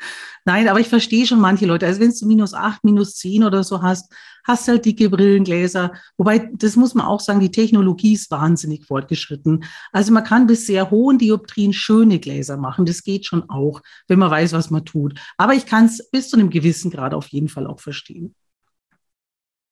Nein, 0.45 0.69
aber 0.69 0.81
ich 0.81 0.89
verstehe 0.89 1.27
schon 1.27 1.41
manche 1.41 1.67
Leute. 1.67 1.87
Also 1.87 2.01
wenn 2.01 2.13
du 2.13 2.27
minus 2.27 2.55
acht, 2.55 2.83
minus 2.85 3.17
zehn 3.17 3.45
oder 3.45 3.63
so 3.63 3.83
hast, 3.83 4.13
hast 4.45 4.69
halt 4.69 4.85
dicke 4.85 5.11
Brillengläser. 5.11 5.93
Wobei, 6.17 6.51
das 6.55 6.77
muss 6.77 6.95
man 6.95 7.07
auch 7.07 7.21
sagen, 7.21 7.41
die 7.41 7.51
Technologie 7.51 8.15
ist 8.15 8.31
wahnsinnig 8.31 8.87
fortgeschritten. 8.87 9.65
Also 9.93 10.13
man 10.13 10.25
kann 10.25 10.47
bis 10.47 10.67
sehr 10.67 10.91
hohen 10.91 11.19
Dioptrien 11.19 11.73
schöne 11.73 12.19
Gläser 12.19 12.57
machen. 12.57 12.87
Das 12.87 13.03
geht 13.03 13.27
schon 13.27 13.49
auch, 13.51 13.83
wenn 14.09 14.19
man 14.19 14.31
weiß, 14.31 14.53
was 14.53 14.71
man 14.71 14.85
tut. 14.85 15.19
Aber 15.37 15.55
ich 15.55 15.67
kann 15.67 15.87
es 15.87 16.11
bis 16.11 16.31
zu 16.31 16.37
einem 16.37 16.51
gewissen 16.51 16.91
Grad 16.91 17.15
auf 17.15 17.29
jeden 17.29 17.49
Fall 17.49 17.67
auch 17.67 17.81
verstehen. 17.81 18.35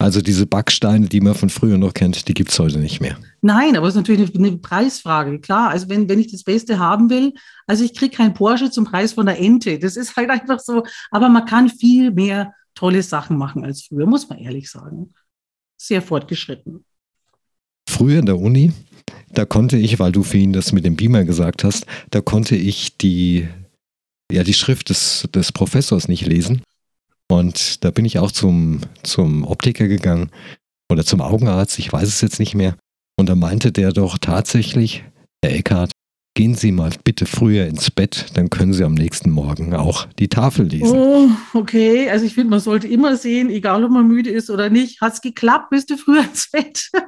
Also 0.08 0.22
diese 0.22 0.46
Backsteine, 0.46 1.06
die 1.06 1.20
man 1.20 1.34
von 1.34 1.50
früher 1.50 1.76
noch 1.76 1.92
kennt, 1.92 2.28
die 2.28 2.32
gibt 2.32 2.50
es 2.50 2.58
heute 2.58 2.78
nicht 2.78 2.98
mehr. 2.98 3.18
Nein, 3.42 3.76
aber 3.76 3.88
es 3.88 3.92
ist 3.92 3.98
natürlich 3.98 4.34
eine, 4.34 4.56
Preisfrage. 4.56 5.38
Klar, 5.38 5.68
also 5.68 5.90
wenn, 5.90 6.08
wenn 6.08 6.18
ich 6.18 6.32
das 6.32 6.44
Beste 6.44 6.78
haben 6.78 7.10
will, 7.10 7.34
also 7.66 7.84
ich 7.84 7.94
kriege 7.94 8.16
kein 8.16 8.32
Porsche 8.32 8.70
zum 8.70 8.86
Preis 8.86 9.12
von 9.12 9.26
der 9.26 9.38
Ente. 9.38 9.78
Das 9.78 9.98
ist 9.98 10.16
halt 10.16 10.30
einfach 10.30 10.60
so. 10.60 10.84
Aber 11.10 11.28
man 11.28 11.44
kann 11.44 11.68
viel 11.68 12.10
mehr 12.10 12.54
tolle 12.74 13.02
Sachen 13.02 13.36
machen 13.36 13.66
als 13.66 13.82
früher, 13.82 14.06
muss 14.06 14.30
man 14.30 14.38
ehrlich 14.38 14.70
sagen. 14.70 15.12
Sehr 15.76 16.00
fortgeschritten. 16.00 16.86
Früher 17.86 18.20
in 18.20 18.24
der 18.24 18.38
Uni, 18.38 18.72
da 19.34 19.44
konnte 19.44 19.76
ich, 19.76 19.98
weil 19.98 20.12
du 20.12 20.22
vorhin 20.22 20.54
das 20.54 20.72
mit 20.72 20.86
dem 20.86 20.96
Beamer 20.96 21.24
gesagt 21.24 21.64
hast, 21.64 21.84
da 22.08 22.22
konnte 22.22 22.56
ich 22.56 22.96
die, 22.96 23.46
ja, 24.32 24.42
die 24.42 24.54
Schrift 24.54 24.88
des, 24.88 25.28
des 25.34 25.52
Professors 25.52 26.08
nicht 26.08 26.24
lesen. 26.24 26.62
Und 27.30 27.85
da 27.85 27.90
bin 27.90 28.04
ich 28.04 28.18
auch 28.18 28.32
zum, 28.32 28.80
zum 29.02 29.44
Optiker 29.44 29.87
gegangen 29.87 30.30
oder 30.90 31.04
zum 31.04 31.20
Augenarzt, 31.20 31.78
ich 31.78 31.92
weiß 31.92 32.08
es 32.08 32.20
jetzt 32.20 32.38
nicht 32.38 32.54
mehr. 32.54 32.76
Und 33.18 33.28
da 33.28 33.35
meinte 33.35 33.73
der 33.73 33.92
doch 33.92 34.18
tatsächlich, 34.18 35.04
Herr 35.44 35.54
Eckhardt, 35.54 35.92
gehen 36.35 36.54
Sie 36.54 36.70
mal 36.70 36.92
bitte 37.02 37.26
früher 37.26 37.66
ins 37.66 37.90
Bett, 37.90 38.26
dann 38.35 38.49
können 38.49 38.73
Sie 38.73 38.85
am 38.85 38.94
nächsten 38.94 39.30
Morgen 39.30 39.75
auch 39.75 40.06
die 40.20 40.28
Tafel 40.28 40.66
lesen. 40.66 40.97
Oh, 40.97 41.28
okay. 41.52 42.08
Also 42.08 42.25
ich 42.25 42.35
finde, 42.35 42.50
man 42.50 42.61
sollte 42.61 42.87
immer 42.87 43.16
sehen, 43.16 43.50
egal 43.50 43.85
ob 43.85 43.90
man 43.90 44.06
müde 44.06 44.30
ist 44.30 44.49
oder 44.49 44.70
nicht. 44.70 45.00
Hat 45.00 45.14
es 45.14 45.20
geklappt? 45.20 45.70
Bist 45.70 45.90
du 45.90 45.97
früher 45.97 46.23
ins 46.23 46.50
Bett? 46.50 46.90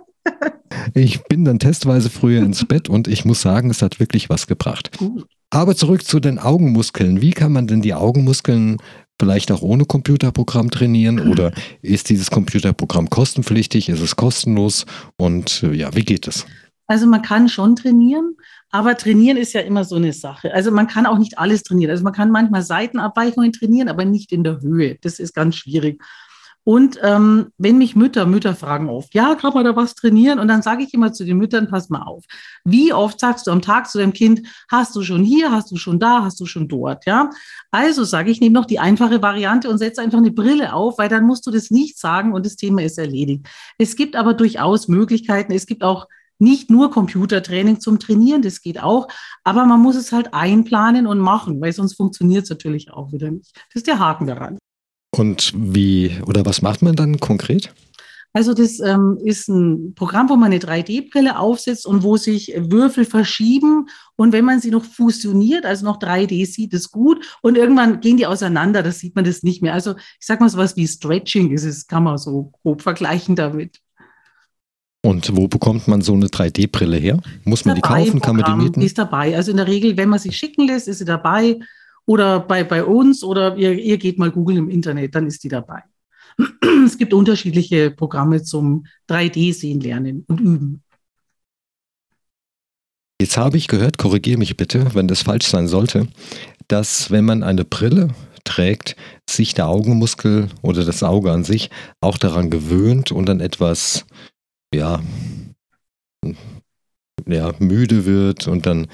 Ich 0.95 1.23
bin 1.25 1.45
dann 1.45 1.59
testweise 1.59 2.11
früher 2.11 2.43
ins 2.43 2.65
Bett 2.65 2.89
und 2.89 3.09
ich 3.09 3.25
muss 3.25 3.41
sagen, 3.41 3.71
es 3.71 3.83
hat 3.83 4.01
wirklich 4.01 4.29
was 4.29 4.47
gebracht. 4.47 4.97
Gut. 4.99 5.27
Aber 5.51 5.75
zurück 5.75 6.05
zu 6.05 6.21
den 6.21 6.39
Augenmuskeln. 6.39 7.21
Wie 7.23 7.31
kann 7.31 7.53
man 7.53 7.67
denn 7.67 7.83
die 7.83 7.95
Augenmuskeln 7.95 8.77
vielleicht 9.21 9.53
auch 9.53 9.63
ohne 9.63 9.85
Computerprogramm 9.85 10.71
trainieren 10.71 11.29
oder 11.29 11.53
ist 11.83 12.09
dieses 12.09 12.31
Computerprogramm 12.31 13.11
kostenpflichtig? 13.11 13.89
Ist 13.89 14.01
es 14.01 14.17
kostenlos? 14.17 14.87
Und 15.17 15.63
äh, 15.63 15.73
ja, 15.75 15.95
wie 15.95 16.05
geht 16.05 16.27
es? 16.27 16.47
Also 16.87 17.07
man 17.07 17.23
kann 17.23 17.49
schon 17.49 17.77
trainieren, 17.77 18.35
aber 18.71 18.97
trainieren 18.97 19.37
ist 19.37 19.53
ja 19.53 19.61
immer 19.61 19.85
so 19.85 19.95
eine 19.95 20.13
Sache. 20.13 20.53
Also 20.53 20.73
man 20.73 20.89
kann 20.89 21.07
auch 21.07 21.19
nicht 21.19 21.39
alles 21.39 21.63
trainieren. 21.63 21.91
Also 21.93 22.03
man 22.03 22.15
kann 22.15 22.33
manchmal 22.33 22.63
Seitenabweichungen 22.63 23.53
trainieren, 23.53 23.89
aber 23.89 24.05
nicht 24.05 24.33
in 24.33 24.43
der 24.43 24.61
Höhe. 24.61 24.99
Das 25.03 25.21
ist 25.21 25.35
ganz 25.35 25.55
schwierig. 25.55 26.03
Und 26.71 27.01
ähm, 27.03 27.49
wenn 27.59 27.79
mich 27.79 27.97
Mütter, 27.97 28.27
Mütter 28.27 28.55
fragen 28.55 28.89
oft, 28.89 29.13
ja, 29.13 29.35
kann 29.35 29.55
man 29.55 29.65
da 29.65 29.75
was 29.75 29.97
trainieren? 29.97 30.39
Und 30.39 30.47
dann 30.47 30.63
sage 30.63 30.85
ich 30.85 30.95
immer 30.95 31.13
zu 31.13 31.25
den 31.25 31.37
Müttern, 31.37 31.67
pass 31.67 31.91
mal 31.91 32.03
auf. 32.03 32.23
Wie 32.63 32.93
oft 32.93 33.19
sagst 33.19 33.49
du 33.49 33.51
am 33.51 33.61
Tag 33.61 33.91
zu 33.91 33.99
deinem 33.99 34.13
Kind, 34.13 34.47
hast 34.71 34.95
du 34.95 35.03
schon 35.03 35.25
hier, 35.25 35.51
hast 35.51 35.73
du 35.73 35.77
schon 35.77 35.99
da, 35.99 36.23
hast 36.23 36.39
du 36.39 36.47
schon 36.47 36.69
dort, 36.69 37.07
ja? 37.07 37.29
Also 37.73 38.05
sage 38.05 38.31
ich, 38.31 38.41
nehme 38.41 38.55
noch 38.55 38.67
die 38.67 38.79
einfache 38.79 39.21
Variante 39.21 39.69
und 39.69 39.79
setze 39.79 40.01
einfach 40.01 40.19
eine 40.19 40.31
Brille 40.31 40.73
auf, 40.73 40.97
weil 40.99 41.09
dann 41.09 41.27
musst 41.27 41.45
du 41.45 41.51
das 41.51 41.73
nicht 41.73 41.99
sagen 41.99 42.33
und 42.33 42.47
das 42.47 42.55
Thema 42.55 42.85
ist 42.85 42.99
erledigt. 42.99 43.49
Es 43.77 43.97
gibt 43.97 44.15
aber 44.15 44.33
durchaus 44.35 44.87
Möglichkeiten. 44.87 45.53
Es 45.53 45.67
gibt 45.67 45.83
auch 45.83 46.07
nicht 46.39 46.71
nur 46.71 46.93
Computertraining 46.93 47.81
zum 47.81 47.99
Trainieren, 47.99 48.43
das 48.43 48.63
geht 48.63 48.81
auch, 48.81 49.09
aber 49.43 49.67
man 49.67 49.81
muss 49.81 49.97
es 49.97 50.13
halt 50.13 50.35
einplanen 50.35 51.09
und 51.09 51.19
machen, 51.19 51.61
weil 51.61 51.73
sonst 51.73 51.95
funktioniert 51.95 52.45
es 52.45 52.51
natürlich 52.51 52.93
auch 52.93 53.11
wieder 53.11 53.33
nicht. 53.33 53.57
Das 53.57 53.81
ist 53.81 53.89
der 53.89 53.99
Haken 53.99 54.29
daran. 54.29 54.61
Und 55.11 55.53
wie 55.57 56.21
oder 56.27 56.47
was 56.47 56.63
macht 56.63 56.83
man 56.83 56.97
dann 56.97 57.19
konkret? 57.21 57.73
Also 58.33 58.55
das 58.55 58.79
ähm, 58.79 59.19
ist 59.25 59.49
ein 59.49 59.95
Programm, 59.95 60.29
wo 60.29 60.37
man 60.37 60.53
eine 60.53 60.61
3D-Brille 60.61 61.37
aufsetzt 61.37 61.85
und 61.85 62.05
wo 62.05 62.17
sich 62.17 62.55
Würfel 62.57 63.05
verschieben. 63.05 63.89
Und 64.15 64.33
wenn 64.33 64.45
man 64.45 64.61
sie 64.61 64.71
noch 64.71 64.85
fusioniert, 64.85 65.67
also 65.67 65.85
noch 65.85 65.99
3D 65.99 66.47
sieht, 66.47 66.73
ist 66.73 66.93
gut. 66.93 67.25
Und 67.43 67.57
irgendwann 67.57 68.01
gehen 68.01 68.19
die 68.19 68.27
auseinander, 68.27 68.85
das 68.85 69.01
sieht 69.01 69.17
man 69.17 69.25
das 69.25 69.43
nicht 69.43 69.63
mehr. 69.63 69.75
Also 69.75 69.97
ich 70.21 70.27
sage 70.27 70.43
mal 70.43 70.49
so 70.49 70.59
was 70.59 70.77
wie 70.77 70.87
Stretching 70.87 71.51
ist 71.51 71.65
es, 71.65 71.89
kann 71.89 72.05
man 72.05 72.19
so 72.19 72.53
grob 72.63 72.83
vergleichen 72.83 73.35
damit. 73.35 73.81
Und 75.03 75.35
wo 75.35 75.49
bekommt 75.49 75.89
man 75.89 76.03
so 76.03 76.13
eine 76.13 76.27
3D-Brille 76.27 76.99
her? 76.99 77.21
Muss 77.45 77.65
man 77.65 77.75
die 77.75 77.81
kaufen? 77.81 78.21
Kann 78.21 78.37
man 78.37 78.45
die 78.45 78.65
mieten? 78.65 78.81
Die 78.81 78.87
ist 78.87 78.99
dabei. 78.99 79.35
Also 79.35 79.51
in 79.51 79.57
der 79.57 79.67
Regel, 79.67 79.97
wenn 79.97 80.11
man 80.11 80.19
sie 80.21 80.31
schicken 80.31 80.69
lässt, 80.69 80.87
ist 80.87 80.99
sie 80.99 81.05
dabei. 81.05 81.59
Oder 82.11 82.41
bei, 82.41 82.65
bei 82.65 82.83
uns 82.83 83.23
oder 83.23 83.57
ihr, 83.57 83.71
ihr 83.71 83.97
geht 83.97 84.19
mal 84.19 84.33
googeln 84.33 84.59
im 84.59 84.69
Internet, 84.69 85.15
dann 85.15 85.29
ist 85.29 85.45
die 85.45 85.49
dabei. 85.49 85.85
Es 86.85 86.99
gibt 86.99 87.15
unterschiedliche 87.15 87.93
Programme 87.93 88.43
zum 88.43 88.85
3D-Sehen 89.09 89.79
lernen 89.79 90.25
und 90.27 90.41
üben. 90.41 90.83
Jetzt 93.21 93.37
habe 93.37 93.59
ich 93.59 93.69
gehört, 93.69 93.97
korrigiere 93.97 94.41
mich 94.41 94.57
bitte, 94.57 94.93
wenn 94.93 95.07
das 95.07 95.23
falsch 95.23 95.47
sein 95.47 95.69
sollte, 95.69 96.09
dass 96.67 97.13
wenn 97.13 97.25
man 97.25 97.45
eine 97.45 97.65
Brille 97.65 98.09
trägt, 98.43 98.97
sich 99.29 99.55
der 99.55 99.69
Augenmuskel 99.69 100.49
oder 100.63 100.85
das 100.85 101.05
Auge 101.05 101.31
an 101.31 101.45
sich 101.45 101.71
auch 102.01 102.19
daran 102.19 102.51
gewöhnt 102.51 103.13
und 103.13 103.27
dann 103.27 103.39
etwas 103.39 104.05
ja, 104.75 105.01
ja, 107.25 107.53
müde 107.61 108.05
wird 108.05 108.49
und 108.49 108.67
dann 108.67 108.89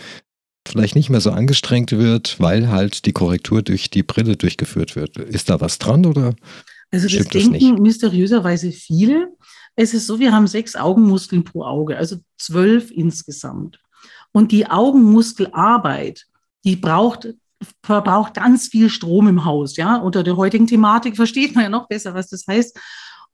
vielleicht 0.68 0.94
nicht 0.94 1.11
mehr 1.11 1.20
so 1.20 1.30
angestrengt 1.30 1.92
wird, 1.92 2.40
weil 2.40 2.68
halt 2.68 3.06
die 3.06 3.12
Korrektur 3.12 3.62
durch 3.62 3.90
die 3.90 4.02
Brille 4.02 4.37
durchgeführt 4.37 4.96
wird. 4.96 5.16
Ist 5.16 5.50
da 5.50 5.61
was 5.61 5.78
dran 5.78 6.06
oder? 6.06 6.35
Also 6.90 7.08
das 7.08 7.28
denken 7.28 7.76
das 7.76 7.80
mysteriöserweise 7.80 8.73
viele. 8.73 9.28
Es 9.75 9.92
ist 9.92 10.06
so, 10.06 10.18
wir 10.18 10.32
haben 10.32 10.46
sechs 10.46 10.75
Augenmuskeln 10.75 11.44
pro 11.44 11.64
Auge, 11.64 11.96
also 11.96 12.16
zwölf 12.38 12.90
insgesamt. 12.90 13.78
Und 14.32 14.52
die 14.52 14.66
Augenmuskelarbeit, 14.66 16.26
die 16.64 16.76
braucht 16.76 17.28
verbraucht 17.82 18.35
ganz 18.35 18.68
viel 18.68 18.90
Strom 18.90 19.28
im 19.28 19.44
Haus. 19.44 19.76
Ja, 19.76 19.96
unter 19.96 20.23
der 20.23 20.37
heutigen 20.37 20.66
Thematik 20.66 21.16
versteht 21.16 21.54
man 21.54 21.64
ja 21.64 21.70
noch 21.70 21.88
besser, 21.88 22.14
was 22.14 22.28
das 22.28 22.46
heißt. 22.46 22.78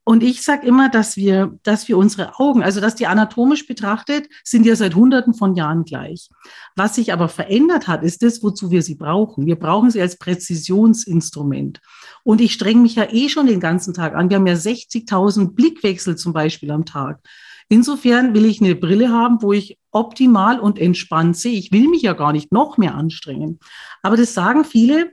Und 0.05 0.21
ich 0.21 0.41
sage 0.41 0.67
immer, 0.67 0.89
dass 0.89 1.15
wir, 1.15 1.57
dass 1.63 1.87
wir 1.87 1.97
unsere 1.97 2.37
Augen, 2.39 2.61
also 2.61 2.81
dass 2.81 2.95
die 2.95 3.07
anatomisch 3.07 3.65
betrachtet, 3.67 4.27
sind 4.43 4.65
ja 4.65 4.75
seit 4.75 4.95
Hunderten 4.95 5.33
von 5.33 5.55
Jahren 5.55 5.85
gleich. 5.85 6.29
Was 6.75 6.95
sich 6.95 7.13
aber 7.13 7.29
verändert 7.29 7.87
hat, 7.87 8.03
ist 8.03 8.21
das, 8.21 8.43
wozu 8.43 8.69
wir 8.69 8.81
sie 8.81 8.95
brauchen. 8.95 9.45
Wir 9.45 9.55
brauchen 9.55 9.91
sie 9.91 10.01
als 10.01 10.17
Präzisionsinstrument. 10.17 11.79
Und 12.23 12.41
ich 12.41 12.53
streng 12.53 12.81
mich 12.81 12.95
ja 12.95 13.07
eh 13.09 13.29
schon 13.29 13.47
den 13.47 13.61
ganzen 13.61 13.93
Tag 13.93 14.13
an. 14.13 14.29
Wir 14.29 14.37
haben 14.37 14.47
ja 14.47 14.55
60.000 14.55 15.53
Blickwechsel 15.53 16.17
zum 16.17 16.33
Beispiel 16.33 16.71
am 16.71 16.85
Tag. 16.85 17.21
Insofern 17.69 18.33
will 18.33 18.45
ich 18.45 18.61
eine 18.61 18.75
Brille 18.75 19.09
haben, 19.09 19.41
wo 19.41 19.53
ich 19.53 19.77
optimal 19.91 20.59
und 20.59 20.79
entspannt 20.79 21.37
sehe. 21.37 21.57
Ich 21.57 21.71
will 21.71 21.87
mich 21.87 22.01
ja 22.01 22.13
gar 22.13 22.33
nicht 22.33 22.51
noch 22.51 22.77
mehr 22.77 22.95
anstrengen. 22.95 23.59
Aber 24.01 24.17
das 24.17 24.33
sagen 24.33 24.65
viele, 24.65 25.11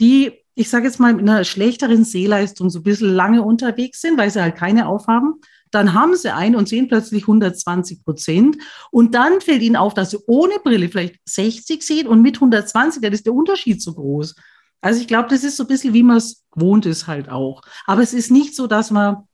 die 0.00 0.43
ich 0.54 0.70
sage 0.70 0.86
jetzt 0.86 1.00
mal, 1.00 1.12
mit 1.12 1.28
einer 1.28 1.44
schlechteren 1.44 2.04
Sehleistung 2.04 2.70
so 2.70 2.78
ein 2.80 2.84
bisschen 2.84 3.12
lange 3.12 3.42
unterwegs 3.42 4.00
sind, 4.00 4.16
weil 4.16 4.30
sie 4.30 4.40
halt 4.40 4.56
keine 4.56 4.86
aufhaben, 4.86 5.40
dann 5.70 5.92
haben 5.92 6.14
sie 6.14 6.32
eine 6.32 6.56
und 6.56 6.68
sehen 6.68 6.86
plötzlich 6.86 7.24
120 7.24 8.04
Prozent. 8.04 8.58
Und 8.92 9.14
dann 9.14 9.40
fällt 9.40 9.62
ihnen 9.62 9.76
auf, 9.76 9.94
dass 9.94 10.10
sie 10.10 10.18
ohne 10.26 10.54
Brille 10.62 10.88
vielleicht 10.88 11.16
60 11.28 11.82
sehen 11.82 12.06
und 12.06 12.22
mit 12.22 12.36
120, 12.36 13.02
dann 13.02 13.12
ist 13.12 13.26
der 13.26 13.34
Unterschied 13.34 13.82
so 13.82 13.94
groß. 13.94 14.36
Also 14.80 15.00
ich 15.00 15.08
glaube, 15.08 15.28
das 15.28 15.42
ist 15.42 15.56
so 15.56 15.64
ein 15.64 15.68
bisschen, 15.68 15.94
wie 15.94 16.02
man 16.02 16.18
es 16.18 16.44
gewohnt 16.52 16.86
ist 16.86 17.06
halt 17.06 17.28
auch. 17.28 17.62
Aber 17.86 18.02
es 18.02 18.14
ist 18.14 18.30
nicht 18.30 18.54
so, 18.54 18.66
dass 18.66 18.90
man, 18.90 19.26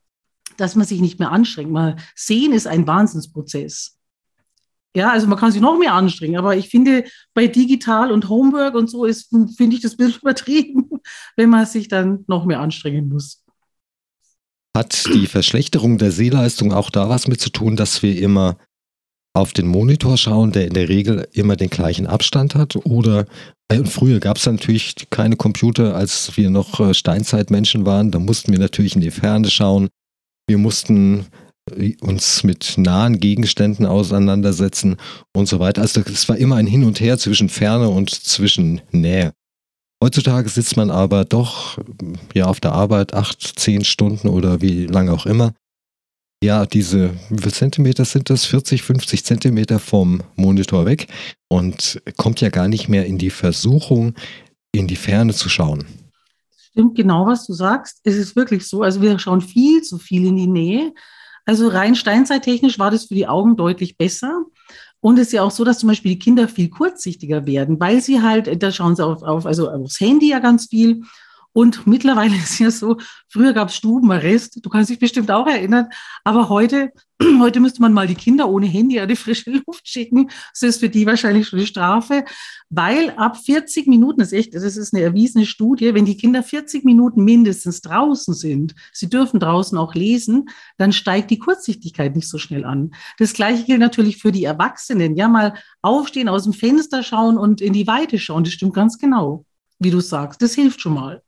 dass 0.57 0.77
man 0.77 0.87
sich 0.87 1.01
nicht 1.01 1.19
mehr 1.19 1.33
anstrengt. 1.33 1.71
Mal 1.71 1.97
sehen 2.15 2.53
ist 2.53 2.67
ein 2.67 2.87
Wahnsinnsprozess. 2.87 3.99
Ja, 4.97 5.13
also 5.13 5.29
man 5.29 5.39
kann 5.39 5.53
sich 5.53 5.61
noch 5.61 5.79
mehr 5.79 5.95
anstrengen, 5.95 6.37
aber 6.37 6.57
ich 6.57 6.69
finde, 6.69 7.05
bei 7.33 7.47
digital 7.47 8.11
und 8.11 8.29
Homework 8.29 8.75
und 8.75 8.91
so 8.91 9.05
ist, 9.05 9.31
finde 9.57 9.77
ich 9.77 9.83
das 9.83 9.93
ein 9.93 9.97
bisschen 9.99 10.21
übertrieben, 10.23 10.91
wenn 11.37 11.49
man 11.49 11.67
sich 11.67 11.89
dann 11.89 12.25
noch 12.27 12.45
mehr 12.45 12.61
anstrengen 12.61 13.09
muss. 13.09 13.45
Hat 14.77 15.05
die 15.13 15.27
Verschlechterung 15.27 15.99
der 15.99 16.13
Sehleistung 16.13 16.73
auch 16.73 16.91
da 16.91 17.09
was 17.09 17.29
mit 17.29 17.41
zu 17.41 17.51
tun, 17.51 17.77
dass 17.77 18.03
wir 18.03 18.21
immer 18.21 18.57
auf 19.33 19.53
den 19.53 19.67
Monitor 19.67 20.17
schauen, 20.17 20.53
der 20.53 20.67
in 20.67 20.75
der 20.75 20.89
Regel 20.89 21.29
immer 21.33 21.57
den 21.57 21.71
gleichen 21.71 22.07
Abstand 22.07 22.55
hat? 22.55 22.77
Oder 22.77 23.27
äh, 23.69 23.85
früher 23.85 24.19
gab 24.21 24.37
es 24.37 24.47
natürlich 24.47 24.95
keine 25.11 25.37
Computer, 25.37 25.95
als 25.95 26.37
wir 26.37 26.51
noch 26.51 26.81
äh, 26.81 26.95
Steinzeitmenschen 26.95 27.87
waren. 27.87 28.11
Da 28.11 28.19
mussten 28.19 28.53
wir 28.53 28.59
natürlich 28.59 28.95
in 28.97 29.01
die 29.01 29.11
Ferne 29.11 29.51
schauen. 29.51 29.89
Wir 30.49 30.59
mussten 30.59 31.27
uns 32.01 32.45
mit 32.45 32.75
nahen 32.77 33.21
Gegenständen 33.21 33.87
auseinandersetzen 33.87 34.97
und 35.33 35.47
so 35.47 35.59
weiter. 35.61 35.83
Also 35.83 36.01
es 36.01 36.29
war 36.29 36.37
immer 36.37 36.57
ein 36.57 36.67
Hin 36.67 36.85
und 36.85 37.01
Her 37.01 37.19
zwischen 37.19 37.49
Ferne 37.49 37.89
und 37.89 38.11
zwischen 38.11 38.81
Nähe. 38.91 39.33
Heutzutage 40.03 40.49
sitzt 40.49 40.77
man 40.77 40.91
aber 40.91 41.25
doch 41.25 41.79
ja 42.33 42.47
auf 42.47 42.61
der 42.61 42.73
Arbeit 42.73 43.13
acht, 43.13 43.43
zehn 43.59 43.85
Stunden 43.85 44.29
oder 44.29 44.63
wie 44.63 44.87
lange 44.87 45.13
auch 45.13 45.27
immer. 45.27 45.53
Ja, 46.43 46.65
diese, 46.65 47.11
wie 47.29 47.51
Zentimeter 47.51 48.07
sind 48.07 48.31
das? 48.31 48.47
40, 48.47 48.83
50 48.83 49.25
Zentimeter 49.25 49.79
vom 49.79 50.23
Monitor 50.37 50.87
weg 50.87 51.09
und 51.51 52.01
kommt 52.17 52.41
ja 52.41 52.49
gar 52.49 52.67
nicht 52.67 52.89
mehr 52.89 53.05
in 53.05 53.19
die 53.19 53.29
Versuchung, 53.29 54.15
in 54.73 54.87
die 54.87 54.97
Ferne 54.97 55.35
zu 55.35 55.51
schauen. 55.51 55.85
Stimmt 56.57 56.97
genau, 56.97 57.27
was 57.27 57.47
du 57.47 57.53
sagst. 57.53 58.01
Es 58.05 58.15
ist 58.15 58.37
wirklich 58.37 58.67
so. 58.67 58.83
Also 58.83 59.03
wir 59.03 59.19
schauen 59.19 59.43
viel 59.43 59.83
zu 59.83 59.99
viel 59.99 60.25
in 60.25 60.37
die 60.37 60.47
Nähe. 60.47 60.95
Also 61.51 61.67
rein 61.67 61.97
steinzeittechnisch 61.97 62.79
war 62.79 62.93
das 62.93 63.07
für 63.07 63.17
die 63.17 63.27
Augen 63.27 63.57
deutlich 63.57 63.99
besser. 63.99 64.45
Und 65.01 65.19
es 65.19 65.27
ist 65.27 65.33
ja 65.33 65.43
auch 65.43 65.51
so, 65.51 65.65
dass 65.65 65.81
zum 65.81 65.89
Beispiel 65.89 66.13
die 66.13 66.19
Kinder 66.21 66.47
viel 66.47 66.71
kurzsichtiger 66.71 67.45
werden, 67.45 67.81
weil 67.81 68.01
sie 68.01 68.23
halt, 68.23 68.63
da 68.63 68.71
schauen 68.71 68.95
sie 68.95 69.05
auf, 69.05 69.25
auf 69.25 69.47
also 69.47 69.69
aufs 69.69 69.99
Handy 69.99 70.31
ja 70.31 70.39
ganz 70.39 70.69
viel 70.69 71.03
und 71.53 71.87
mittlerweile 71.87 72.37
ist 72.37 72.59
ja 72.59 72.71
so, 72.71 72.97
früher 73.29 73.53
gab 73.53 73.69
es 73.69 73.77
Stubenarrest, 73.77 74.65
du 74.65 74.71
kannst 74.71 74.91
dich 74.91 74.99
bestimmt 74.99 75.31
auch 75.31 75.47
erinnern, 75.47 75.89
aber 76.25 76.49
heute, 76.49 76.93
heute 77.41 77.61
müsste 77.61 77.83
man 77.83 77.93
mal 77.93 78.07
die 78.07 78.15
Kinder 78.15 78.49
ohne 78.49 78.67
Handy 78.67 79.01
an 79.01 79.09
die 79.09 79.17
frische 79.17 79.51
Luft 79.67 79.89
schicken. 79.89 80.31
Das 80.53 80.63
ist 80.63 80.81
für 80.81 80.89
die 80.89 81.07
wahrscheinlich 81.07 81.49
schon 81.49 81.59
eine 81.59 81.67
Strafe, 81.67 82.25
weil 82.69 83.11
ab 83.17 83.37
40 83.37 83.89
Minuten, 83.89 84.21
das 84.21 84.29
ist 84.29 84.39
echt, 84.39 84.55
das 84.55 84.63
ist 84.63 84.95
eine 84.95 85.03
erwiesene 85.03 85.45
Studie, 85.45 85.93
wenn 85.95 86.05
die 86.05 86.17
Kinder 86.17 86.43
40 86.43 86.85
Minuten 86.85 87.25
mindestens 87.25 87.81
draußen 87.81 88.33
sind, 88.35 88.75
sie 88.93 89.09
dürfen 89.09 89.41
draußen 89.41 89.77
auch 89.77 89.95
lesen, 89.95 90.49
dann 90.79 90.93
steigt 90.93 91.31
die 91.31 91.39
Kurzsichtigkeit 91.39 92.15
nicht 92.15 92.29
so 92.29 92.39
schnell 92.39 92.65
an. 92.65 92.93
Das 93.19 93.33
Gleiche 93.33 93.65
gilt 93.65 93.81
natürlich 93.81 94.19
für 94.19 94.31
die 94.31 94.45
Erwachsenen. 94.45 95.17
Ja, 95.17 95.29
mal 95.29 95.55
aufstehen, 95.83 96.29
aus 96.29 96.45
dem 96.45 96.53
Fenster 96.53 97.03
schauen 97.03 97.39
und 97.39 97.61
in 97.61 97.73
die 97.73 97.87
Weite 97.87 98.19
schauen, 98.19 98.45
das 98.45 98.53
stimmt 98.53 98.75
ganz 98.75 98.99
genau, 98.99 99.45
wie 99.79 99.91
du 99.91 100.01
sagst. 100.01 100.41
Das 100.43 100.55
hilft 100.55 100.81
schon 100.81 100.95
mal. 100.95 101.23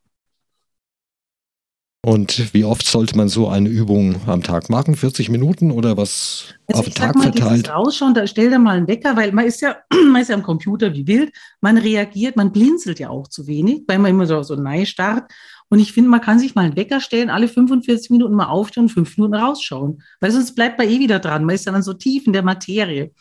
Und 2.04 2.52
wie 2.52 2.64
oft 2.64 2.84
sollte 2.84 3.16
man 3.16 3.28
so 3.28 3.48
eine 3.48 3.68
Übung 3.68 4.16
am 4.26 4.42
Tag 4.42 4.68
machen? 4.68 4.96
40 4.96 5.28
Minuten 5.28 5.70
oder 5.70 5.96
was 5.96 6.46
also 6.66 6.80
auf 6.80 6.86
den 6.86 6.94
Tag 6.94 7.14
mal, 7.14 7.22
verteilt? 7.22 7.70
Rausschauen, 7.70 8.12
da 8.12 8.26
stell 8.26 8.50
dir 8.50 8.58
mal 8.58 8.76
einen 8.76 8.88
Wecker, 8.88 9.16
weil 9.16 9.30
man 9.30 9.44
ist 9.44 9.60
ja, 9.60 9.76
man 10.10 10.20
ist 10.20 10.28
ja 10.28 10.34
am 10.34 10.42
Computer 10.42 10.92
wie 10.94 11.06
wild. 11.06 11.32
Man 11.60 11.78
reagiert, 11.78 12.34
man 12.34 12.50
blinzelt 12.50 12.98
ja 12.98 13.08
auch 13.08 13.28
zu 13.28 13.46
wenig, 13.46 13.84
weil 13.86 14.00
man 14.00 14.10
immer 14.10 14.26
so, 14.26 14.42
so 14.42 14.56
nein 14.56 14.84
starrt. 14.84 15.30
Und 15.68 15.78
ich 15.78 15.92
finde, 15.92 16.10
man 16.10 16.20
kann 16.20 16.40
sich 16.40 16.56
mal 16.56 16.64
einen 16.64 16.76
Wecker 16.76 17.00
stellen, 17.00 17.30
alle 17.30 17.46
45 17.46 18.10
Minuten 18.10 18.34
mal 18.34 18.46
aufstehen 18.46 18.84
und 18.84 18.88
fünf 18.88 19.16
Minuten 19.16 19.34
rausschauen. 19.34 20.02
Weil 20.18 20.32
sonst 20.32 20.56
bleibt 20.56 20.78
man 20.78 20.88
eh 20.88 20.98
wieder 20.98 21.20
dran. 21.20 21.44
Man 21.44 21.54
ist 21.54 21.66
ja 21.66 21.72
dann 21.72 21.84
so 21.84 21.92
tief 21.92 22.26
in 22.26 22.32
der 22.32 22.42
Materie. 22.42 23.12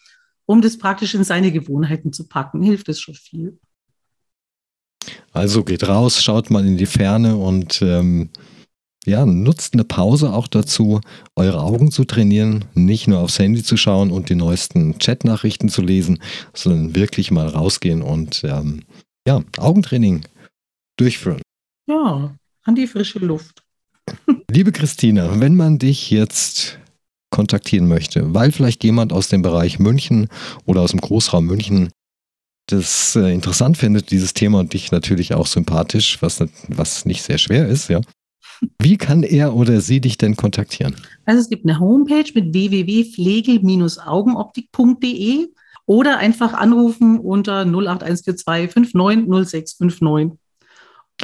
Um 0.47 0.59
das 0.59 0.79
praktisch 0.79 1.13
in 1.13 1.23
seine 1.23 1.51
Gewohnheiten 1.51 2.11
zu 2.13 2.27
packen, 2.27 2.63
hilft 2.63 2.89
es 2.89 2.99
schon 2.99 3.13
viel. 3.13 3.59
Also 5.31 5.63
geht 5.63 5.87
raus, 5.87 6.21
schaut 6.21 6.49
mal 6.49 6.65
in 6.65 6.77
die 6.77 6.87
Ferne 6.87 7.37
und 7.37 7.81
ähm, 7.83 8.31
ja, 9.05 9.25
nutzt 9.25 9.73
eine 9.73 9.83
Pause 9.83 10.31
auch 10.31 10.47
dazu, 10.47 11.01
eure 11.35 11.61
Augen 11.61 11.91
zu 11.91 12.05
trainieren, 12.05 12.65
nicht 12.75 13.07
nur 13.07 13.19
aufs 13.19 13.39
Handy 13.39 13.63
zu 13.63 13.77
schauen 13.77 14.11
und 14.11 14.29
die 14.29 14.35
neuesten 14.35 14.99
Chatnachrichten 14.99 15.69
zu 15.69 15.81
lesen, 15.81 16.21
sondern 16.53 16.95
wirklich 16.95 17.31
mal 17.31 17.47
rausgehen 17.47 18.01
und 18.01 18.43
ähm, 18.43 18.83
ja, 19.27 19.41
Augentraining 19.57 20.25
durchführen. 20.97 21.41
Ja, 21.87 22.35
an 22.63 22.75
die 22.75 22.87
frische 22.87 23.19
Luft. 23.19 23.63
Liebe 24.51 24.71
Christina, 24.71 25.39
wenn 25.39 25.55
man 25.55 25.79
dich 25.79 26.11
jetzt 26.11 26.79
kontaktieren 27.31 27.87
möchte, 27.87 28.33
weil 28.33 28.51
vielleicht 28.51 28.83
jemand 28.83 29.13
aus 29.13 29.29
dem 29.29 29.41
Bereich 29.41 29.79
München 29.79 30.27
oder 30.65 30.81
aus 30.81 30.91
dem 30.91 31.01
Großraum 31.01 31.45
München 31.45 31.89
das 32.67 33.15
äh, 33.15 33.33
interessant 33.33 33.77
findet, 33.77 34.11
dieses 34.11 34.33
Thema 34.33 34.59
und 34.59 34.73
dich 34.73 34.91
natürlich 34.91 35.33
auch 35.33 35.47
sympathisch, 35.47 36.21
was, 36.21 36.43
was 36.67 37.05
nicht 37.05 37.23
sehr 37.23 37.37
schwer 37.37 37.67
ist, 37.67 37.89
ja. 37.89 38.01
Wie 38.79 38.97
kann 38.97 39.23
er 39.23 39.55
oder 39.55 39.81
sie 39.81 39.99
dich 40.01 40.17
denn 40.17 40.35
kontaktieren? 40.35 40.95
Also 41.25 41.41
es 41.41 41.49
gibt 41.49 41.65
eine 41.65 41.79
Homepage 41.79 42.25
mit 42.33 42.53
www.pflegel-augenoptik.de 42.53 45.47
oder 45.85 46.17
einfach 46.19 46.53
anrufen 46.53 47.19
unter 47.19 47.65
08142 47.65 48.73
590659. 48.73 50.37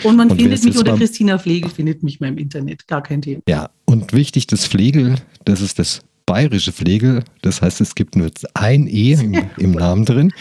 Und 0.03 0.15
man 0.15 0.29
und 0.29 0.39
findet 0.39 0.63
mich 0.63 0.77
oder 0.77 0.95
Christina 0.95 1.39
Pflegel 1.39 1.71
findet 1.71 2.03
mich 2.03 2.19
mal 2.19 2.27
im 2.27 2.37
Internet, 2.37 2.87
gar 2.87 3.01
kein 3.01 3.21
Thema. 3.21 3.41
Ja, 3.47 3.69
und 3.85 4.13
wichtig, 4.13 4.47
das 4.47 4.67
Pflegel, 4.67 5.15
das 5.45 5.61
ist 5.61 5.79
das 5.79 6.01
bayerische 6.25 6.71
Pflegel, 6.71 7.23
das 7.41 7.61
heißt, 7.61 7.81
es 7.81 7.95
gibt 7.95 8.15
nur 8.15 8.29
ein 8.53 8.87
E 8.87 9.13
im, 9.13 9.33
im 9.57 9.71
Namen 9.71 10.05
drin. 10.05 10.31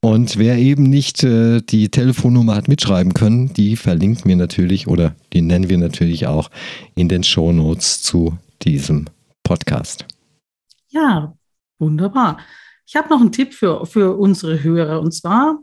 Und 0.00 0.36
wer 0.36 0.56
eben 0.58 0.84
nicht 0.84 1.22
äh, 1.22 1.60
die 1.60 1.90
Telefonnummer 1.90 2.54
hat 2.54 2.68
mitschreiben 2.68 3.14
können, 3.14 3.52
die 3.52 3.76
verlinkt 3.76 4.24
mir 4.24 4.36
natürlich 4.36 4.86
oder 4.86 5.14
die 5.32 5.42
nennen 5.42 5.68
wir 5.68 5.78
natürlich 5.78 6.26
auch 6.26 6.50
in 6.94 7.08
den 7.08 7.24
Shownotes 7.24 8.02
zu 8.02 8.38
diesem 8.62 9.06
Podcast. 9.42 10.06
Ja, 10.88 11.34
wunderbar. 11.78 12.38
Ich 12.86 12.96
habe 12.96 13.08
noch 13.08 13.20
einen 13.20 13.32
Tipp 13.32 13.54
für, 13.54 13.86
für 13.86 14.16
unsere 14.18 14.62
Hörer 14.62 15.00
und 15.00 15.12
zwar, 15.12 15.58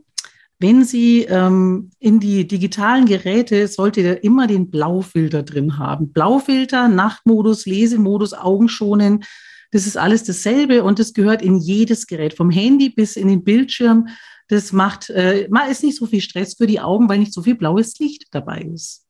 wenn 0.61 0.83
Sie 0.83 1.23
ähm, 1.23 1.91
in 1.99 2.19
die 2.19 2.45
digitalen 2.45 3.05
Geräte, 3.05 3.67
solltet 3.69 4.03
ihr 4.03 4.23
immer 4.25 4.45
den 4.45 4.69
Blaufilter 4.69 5.43
drin 5.43 5.77
haben. 5.77 6.11
Blaufilter, 6.11 6.89
Nachtmodus, 6.89 7.65
Lesemodus, 7.65 8.33
Augenschonen, 8.33 9.23
das 9.71 9.85
ist 9.85 9.97
alles 9.97 10.23
dasselbe 10.23 10.83
und 10.83 10.99
das 10.99 11.13
gehört 11.13 11.41
in 11.41 11.59
jedes 11.59 12.07
Gerät, 12.07 12.33
vom 12.33 12.49
Handy 12.49 12.89
bis 12.89 13.15
in 13.15 13.27
den 13.27 13.43
Bildschirm. 13.43 14.07
Das 14.47 14.71
macht, 14.71 15.09
äh, 15.11 15.47
mal 15.51 15.69
ist 15.69 15.83
nicht 15.83 15.97
so 15.97 16.07
viel 16.07 16.21
Stress 16.21 16.55
für 16.55 16.65
die 16.65 16.79
Augen, 16.79 17.07
weil 17.07 17.19
nicht 17.19 17.33
so 17.33 17.43
viel 17.43 17.55
blaues 17.55 17.99
Licht 17.99 18.25
dabei 18.31 18.61
ist. 18.61 19.05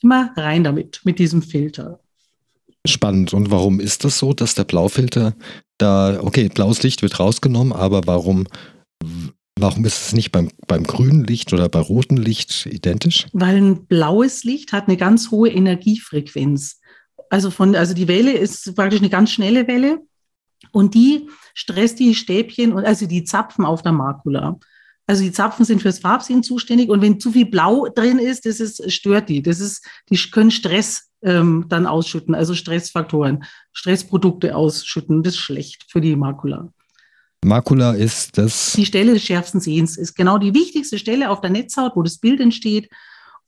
Immer 0.00 0.32
rein 0.36 0.64
damit, 0.64 1.00
mit 1.04 1.18
diesem 1.18 1.42
Filter. 1.42 2.00
Spannend. 2.86 3.34
Und 3.34 3.50
warum 3.50 3.80
ist 3.80 4.04
das 4.04 4.18
so, 4.18 4.32
dass 4.32 4.54
der 4.54 4.64
Blaufilter 4.64 5.34
da, 5.78 6.20
okay, 6.22 6.48
blaues 6.48 6.82
Licht 6.82 7.02
wird 7.02 7.18
rausgenommen, 7.20 7.72
aber 7.72 8.06
warum, 8.06 8.46
warum 9.58 9.84
ist 9.84 10.06
es 10.06 10.12
nicht 10.12 10.32
beim, 10.32 10.50
beim 10.66 10.84
grünen 10.84 11.24
Licht 11.24 11.52
oder 11.52 11.68
bei 11.68 11.80
rotem 11.80 12.16
Licht 12.16 12.66
identisch? 12.66 13.26
Weil 13.32 13.56
ein 13.56 13.86
blaues 13.86 14.44
Licht 14.44 14.72
hat 14.72 14.88
eine 14.88 14.96
ganz 14.96 15.30
hohe 15.30 15.50
Energiefrequenz 15.50 16.80
also 17.30 17.50
von, 17.50 17.74
also 17.74 17.94
die 17.94 18.08
Welle 18.08 18.32
ist 18.32 18.74
praktisch 18.74 19.00
eine 19.00 19.10
ganz 19.10 19.30
schnelle 19.30 19.66
Welle 19.66 20.00
und 20.72 20.94
die 20.94 21.28
stresst 21.54 21.98
die 21.98 22.14
Stäbchen 22.14 22.72
und 22.72 22.84
also 22.84 23.06
die 23.06 23.24
Zapfen 23.24 23.64
auf 23.64 23.82
der 23.82 23.92
Makula. 23.92 24.58
Also 25.06 25.22
die 25.22 25.32
Zapfen 25.32 25.64
sind 25.64 25.82
fürs 25.82 26.00
Farbsehen 26.00 26.42
zuständig 26.42 26.88
und 26.88 27.00
wenn 27.00 27.20
zu 27.20 27.30
viel 27.32 27.46
Blau 27.46 27.86
drin 27.94 28.18
ist, 28.18 28.44
das 28.44 28.58
ist, 28.58 28.90
stört 28.92 29.28
die. 29.28 29.42
Das 29.42 29.60
ist, 29.60 29.86
die 30.10 30.16
können 30.16 30.50
Stress 30.50 31.10
ähm, 31.22 31.66
dann 31.68 31.86
ausschütten, 31.86 32.34
also 32.34 32.54
Stressfaktoren, 32.54 33.44
Stressprodukte 33.72 34.56
ausschütten. 34.56 35.22
Das 35.22 35.34
ist 35.34 35.40
schlecht 35.40 35.84
für 35.88 36.00
die 36.00 36.16
Makula. 36.16 36.72
Makula 37.44 37.92
ist 37.92 38.36
das. 38.38 38.72
Die 38.72 38.86
Stelle 38.86 39.12
des 39.12 39.22
schärfsten 39.22 39.60
Sehens 39.60 39.96
ist 39.96 40.14
genau 40.14 40.38
die 40.38 40.54
wichtigste 40.54 40.98
Stelle 40.98 41.30
auf 41.30 41.40
der 41.40 41.50
Netzhaut, 41.50 41.92
wo 41.94 42.02
das 42.02 42.18
Bild 42.18 42.40
entsteht. 42.40 42.90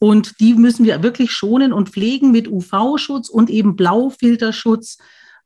Und 0.00 0.38
die 0.40 0.54
müssen 0.54 0.84
wir 0.84 1.02
wirklich 1.02 1.32
schonen 1.32 1.72
und 1.72 1.88
pflegen 1.88 2.30
mit 2.30 2.48
UV-Schutz 2.48 3.28
und 3.28 3.50
eben 3.50 3.74
Blaufilterschutz, 3.74 4.98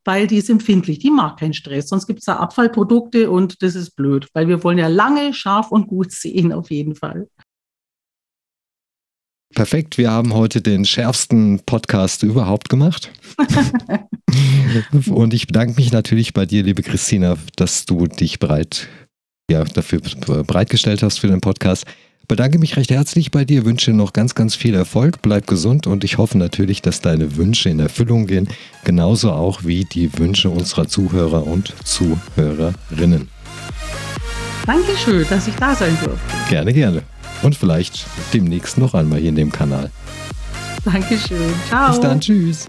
weil 0.04 0.26
die 0.26 0.36
ist 0.36 0.50
empfindlich. 0.50 0.98
Die 0.98 1.10
mag 1.10 1.38
keinen 1.38 1.54
Stress. 1.54 1.88
Sonst 1.88 2.06
gibt 2.06 2.18
es 2.18 2.26
da 2.26 2.36
Abfallprodukte 2.36 3.30
und 3.30 3.62
das 3.62 3.74
ist 3.74 3.96
blöd, 3.96 4.28
weil 4.34 4.48
wir 4.48 4.62
wollen 4.62 4.78
ja 4.78 4.88
lange, 4.88 5.32
scharf 5.32 5.70
und 5.70 5.86
gut 5.86 6.12
sehen, 6.12 6.52
auf 6.52 6.70
jeden 6.70 6.94
Fall. 6.94 7.28
Perfekt, 9.54 9.98
wir 9.98 10.10
haben 10.10 10.32
heute 10.32 10.62
den 10.62 10.86
schärfsten 10.86 11.60
Podcast 11.66 12.22
überhaupt 12.22 12.70
gemacht. 12.70 13.12
und 15.10 15.34
ich 15.34 15.46
bedanke 15.46 15.74
mich 15.76 15.92
natürlich 15.92 16.32
bei 16.32 16.46
dir, 16.46 16.62
liebe 16.62 16.82
Christina, 16.82 17.36
dass 17.56 17.84
du 17.84 18.06
dich 18.06 18.38
bereit, 18.38 18.88
ja, 19.50 19.62
dafür 19.64 20.00
bereitgestellt 20.44 21.02
hast 21.02 21.18
für 21.18 21.26
den 21.26 21.42
Podcast 21.42 21.84
bedanke 22.32 22.58
mich 22.58 22.78
recht 22.78 22.90
herzlich 22.90 23.30
bei 23.30 23.44
dir, 23.44 23.66
wünsche 23.66 23.92
noch 23.92 24.14
ganz, 24.14 24.34
ganz 24.34 24.54
viel 24.54 24.74
Erfolg, 24.74 25.20
bleib 25.20 25.46
gesund 25.46 25.86
und 25.86 26.02
ich 26.02 26.16
hoffe 26.16 26.38
natürlich, 26.38 26.80
dass 26.80 27.02
deine 27.02 27.36
Wünsche 27.36 27.68
in 27.68 27.78
Erfüllung 27.78 28.26
gehen, 28.26 28.48
genauso 28.84 29.32
auch 29.32 29.64
wie 29.64 29.84
die 29.84 30.18
Wünsche 30.18 30.48
unserer 30.48 30.88
Zuhörer 30.88 31.46
und 31.46 31.74
Zuhörerinnen. 31.84 33.28
Dankeschön, 34.64 35.26
dass 35.28 35.46
ich 35.46 35.56
da 35.56 35.74
sein 35.74 35.94
durfte. 36.02 36.20
Gerne, 36.48 36.72
gerne. 36.72 37.02
Und 37.42 37.54
vielleicht 37.54 38.06
demnächst 38.32 38.78
noch 38.78 38.94
einmal 38.94 39.18
hier 39.18 39.28
in 39.28 39.36
dem 39.36 39.52
Kanal. 39.52 39.90
Dankeschön. 40.86 41.52
Ciao. 41.68 41.90
Bis 41.90 42.00
dann. 42.00 42.18
Tschüss. 42.18 42.66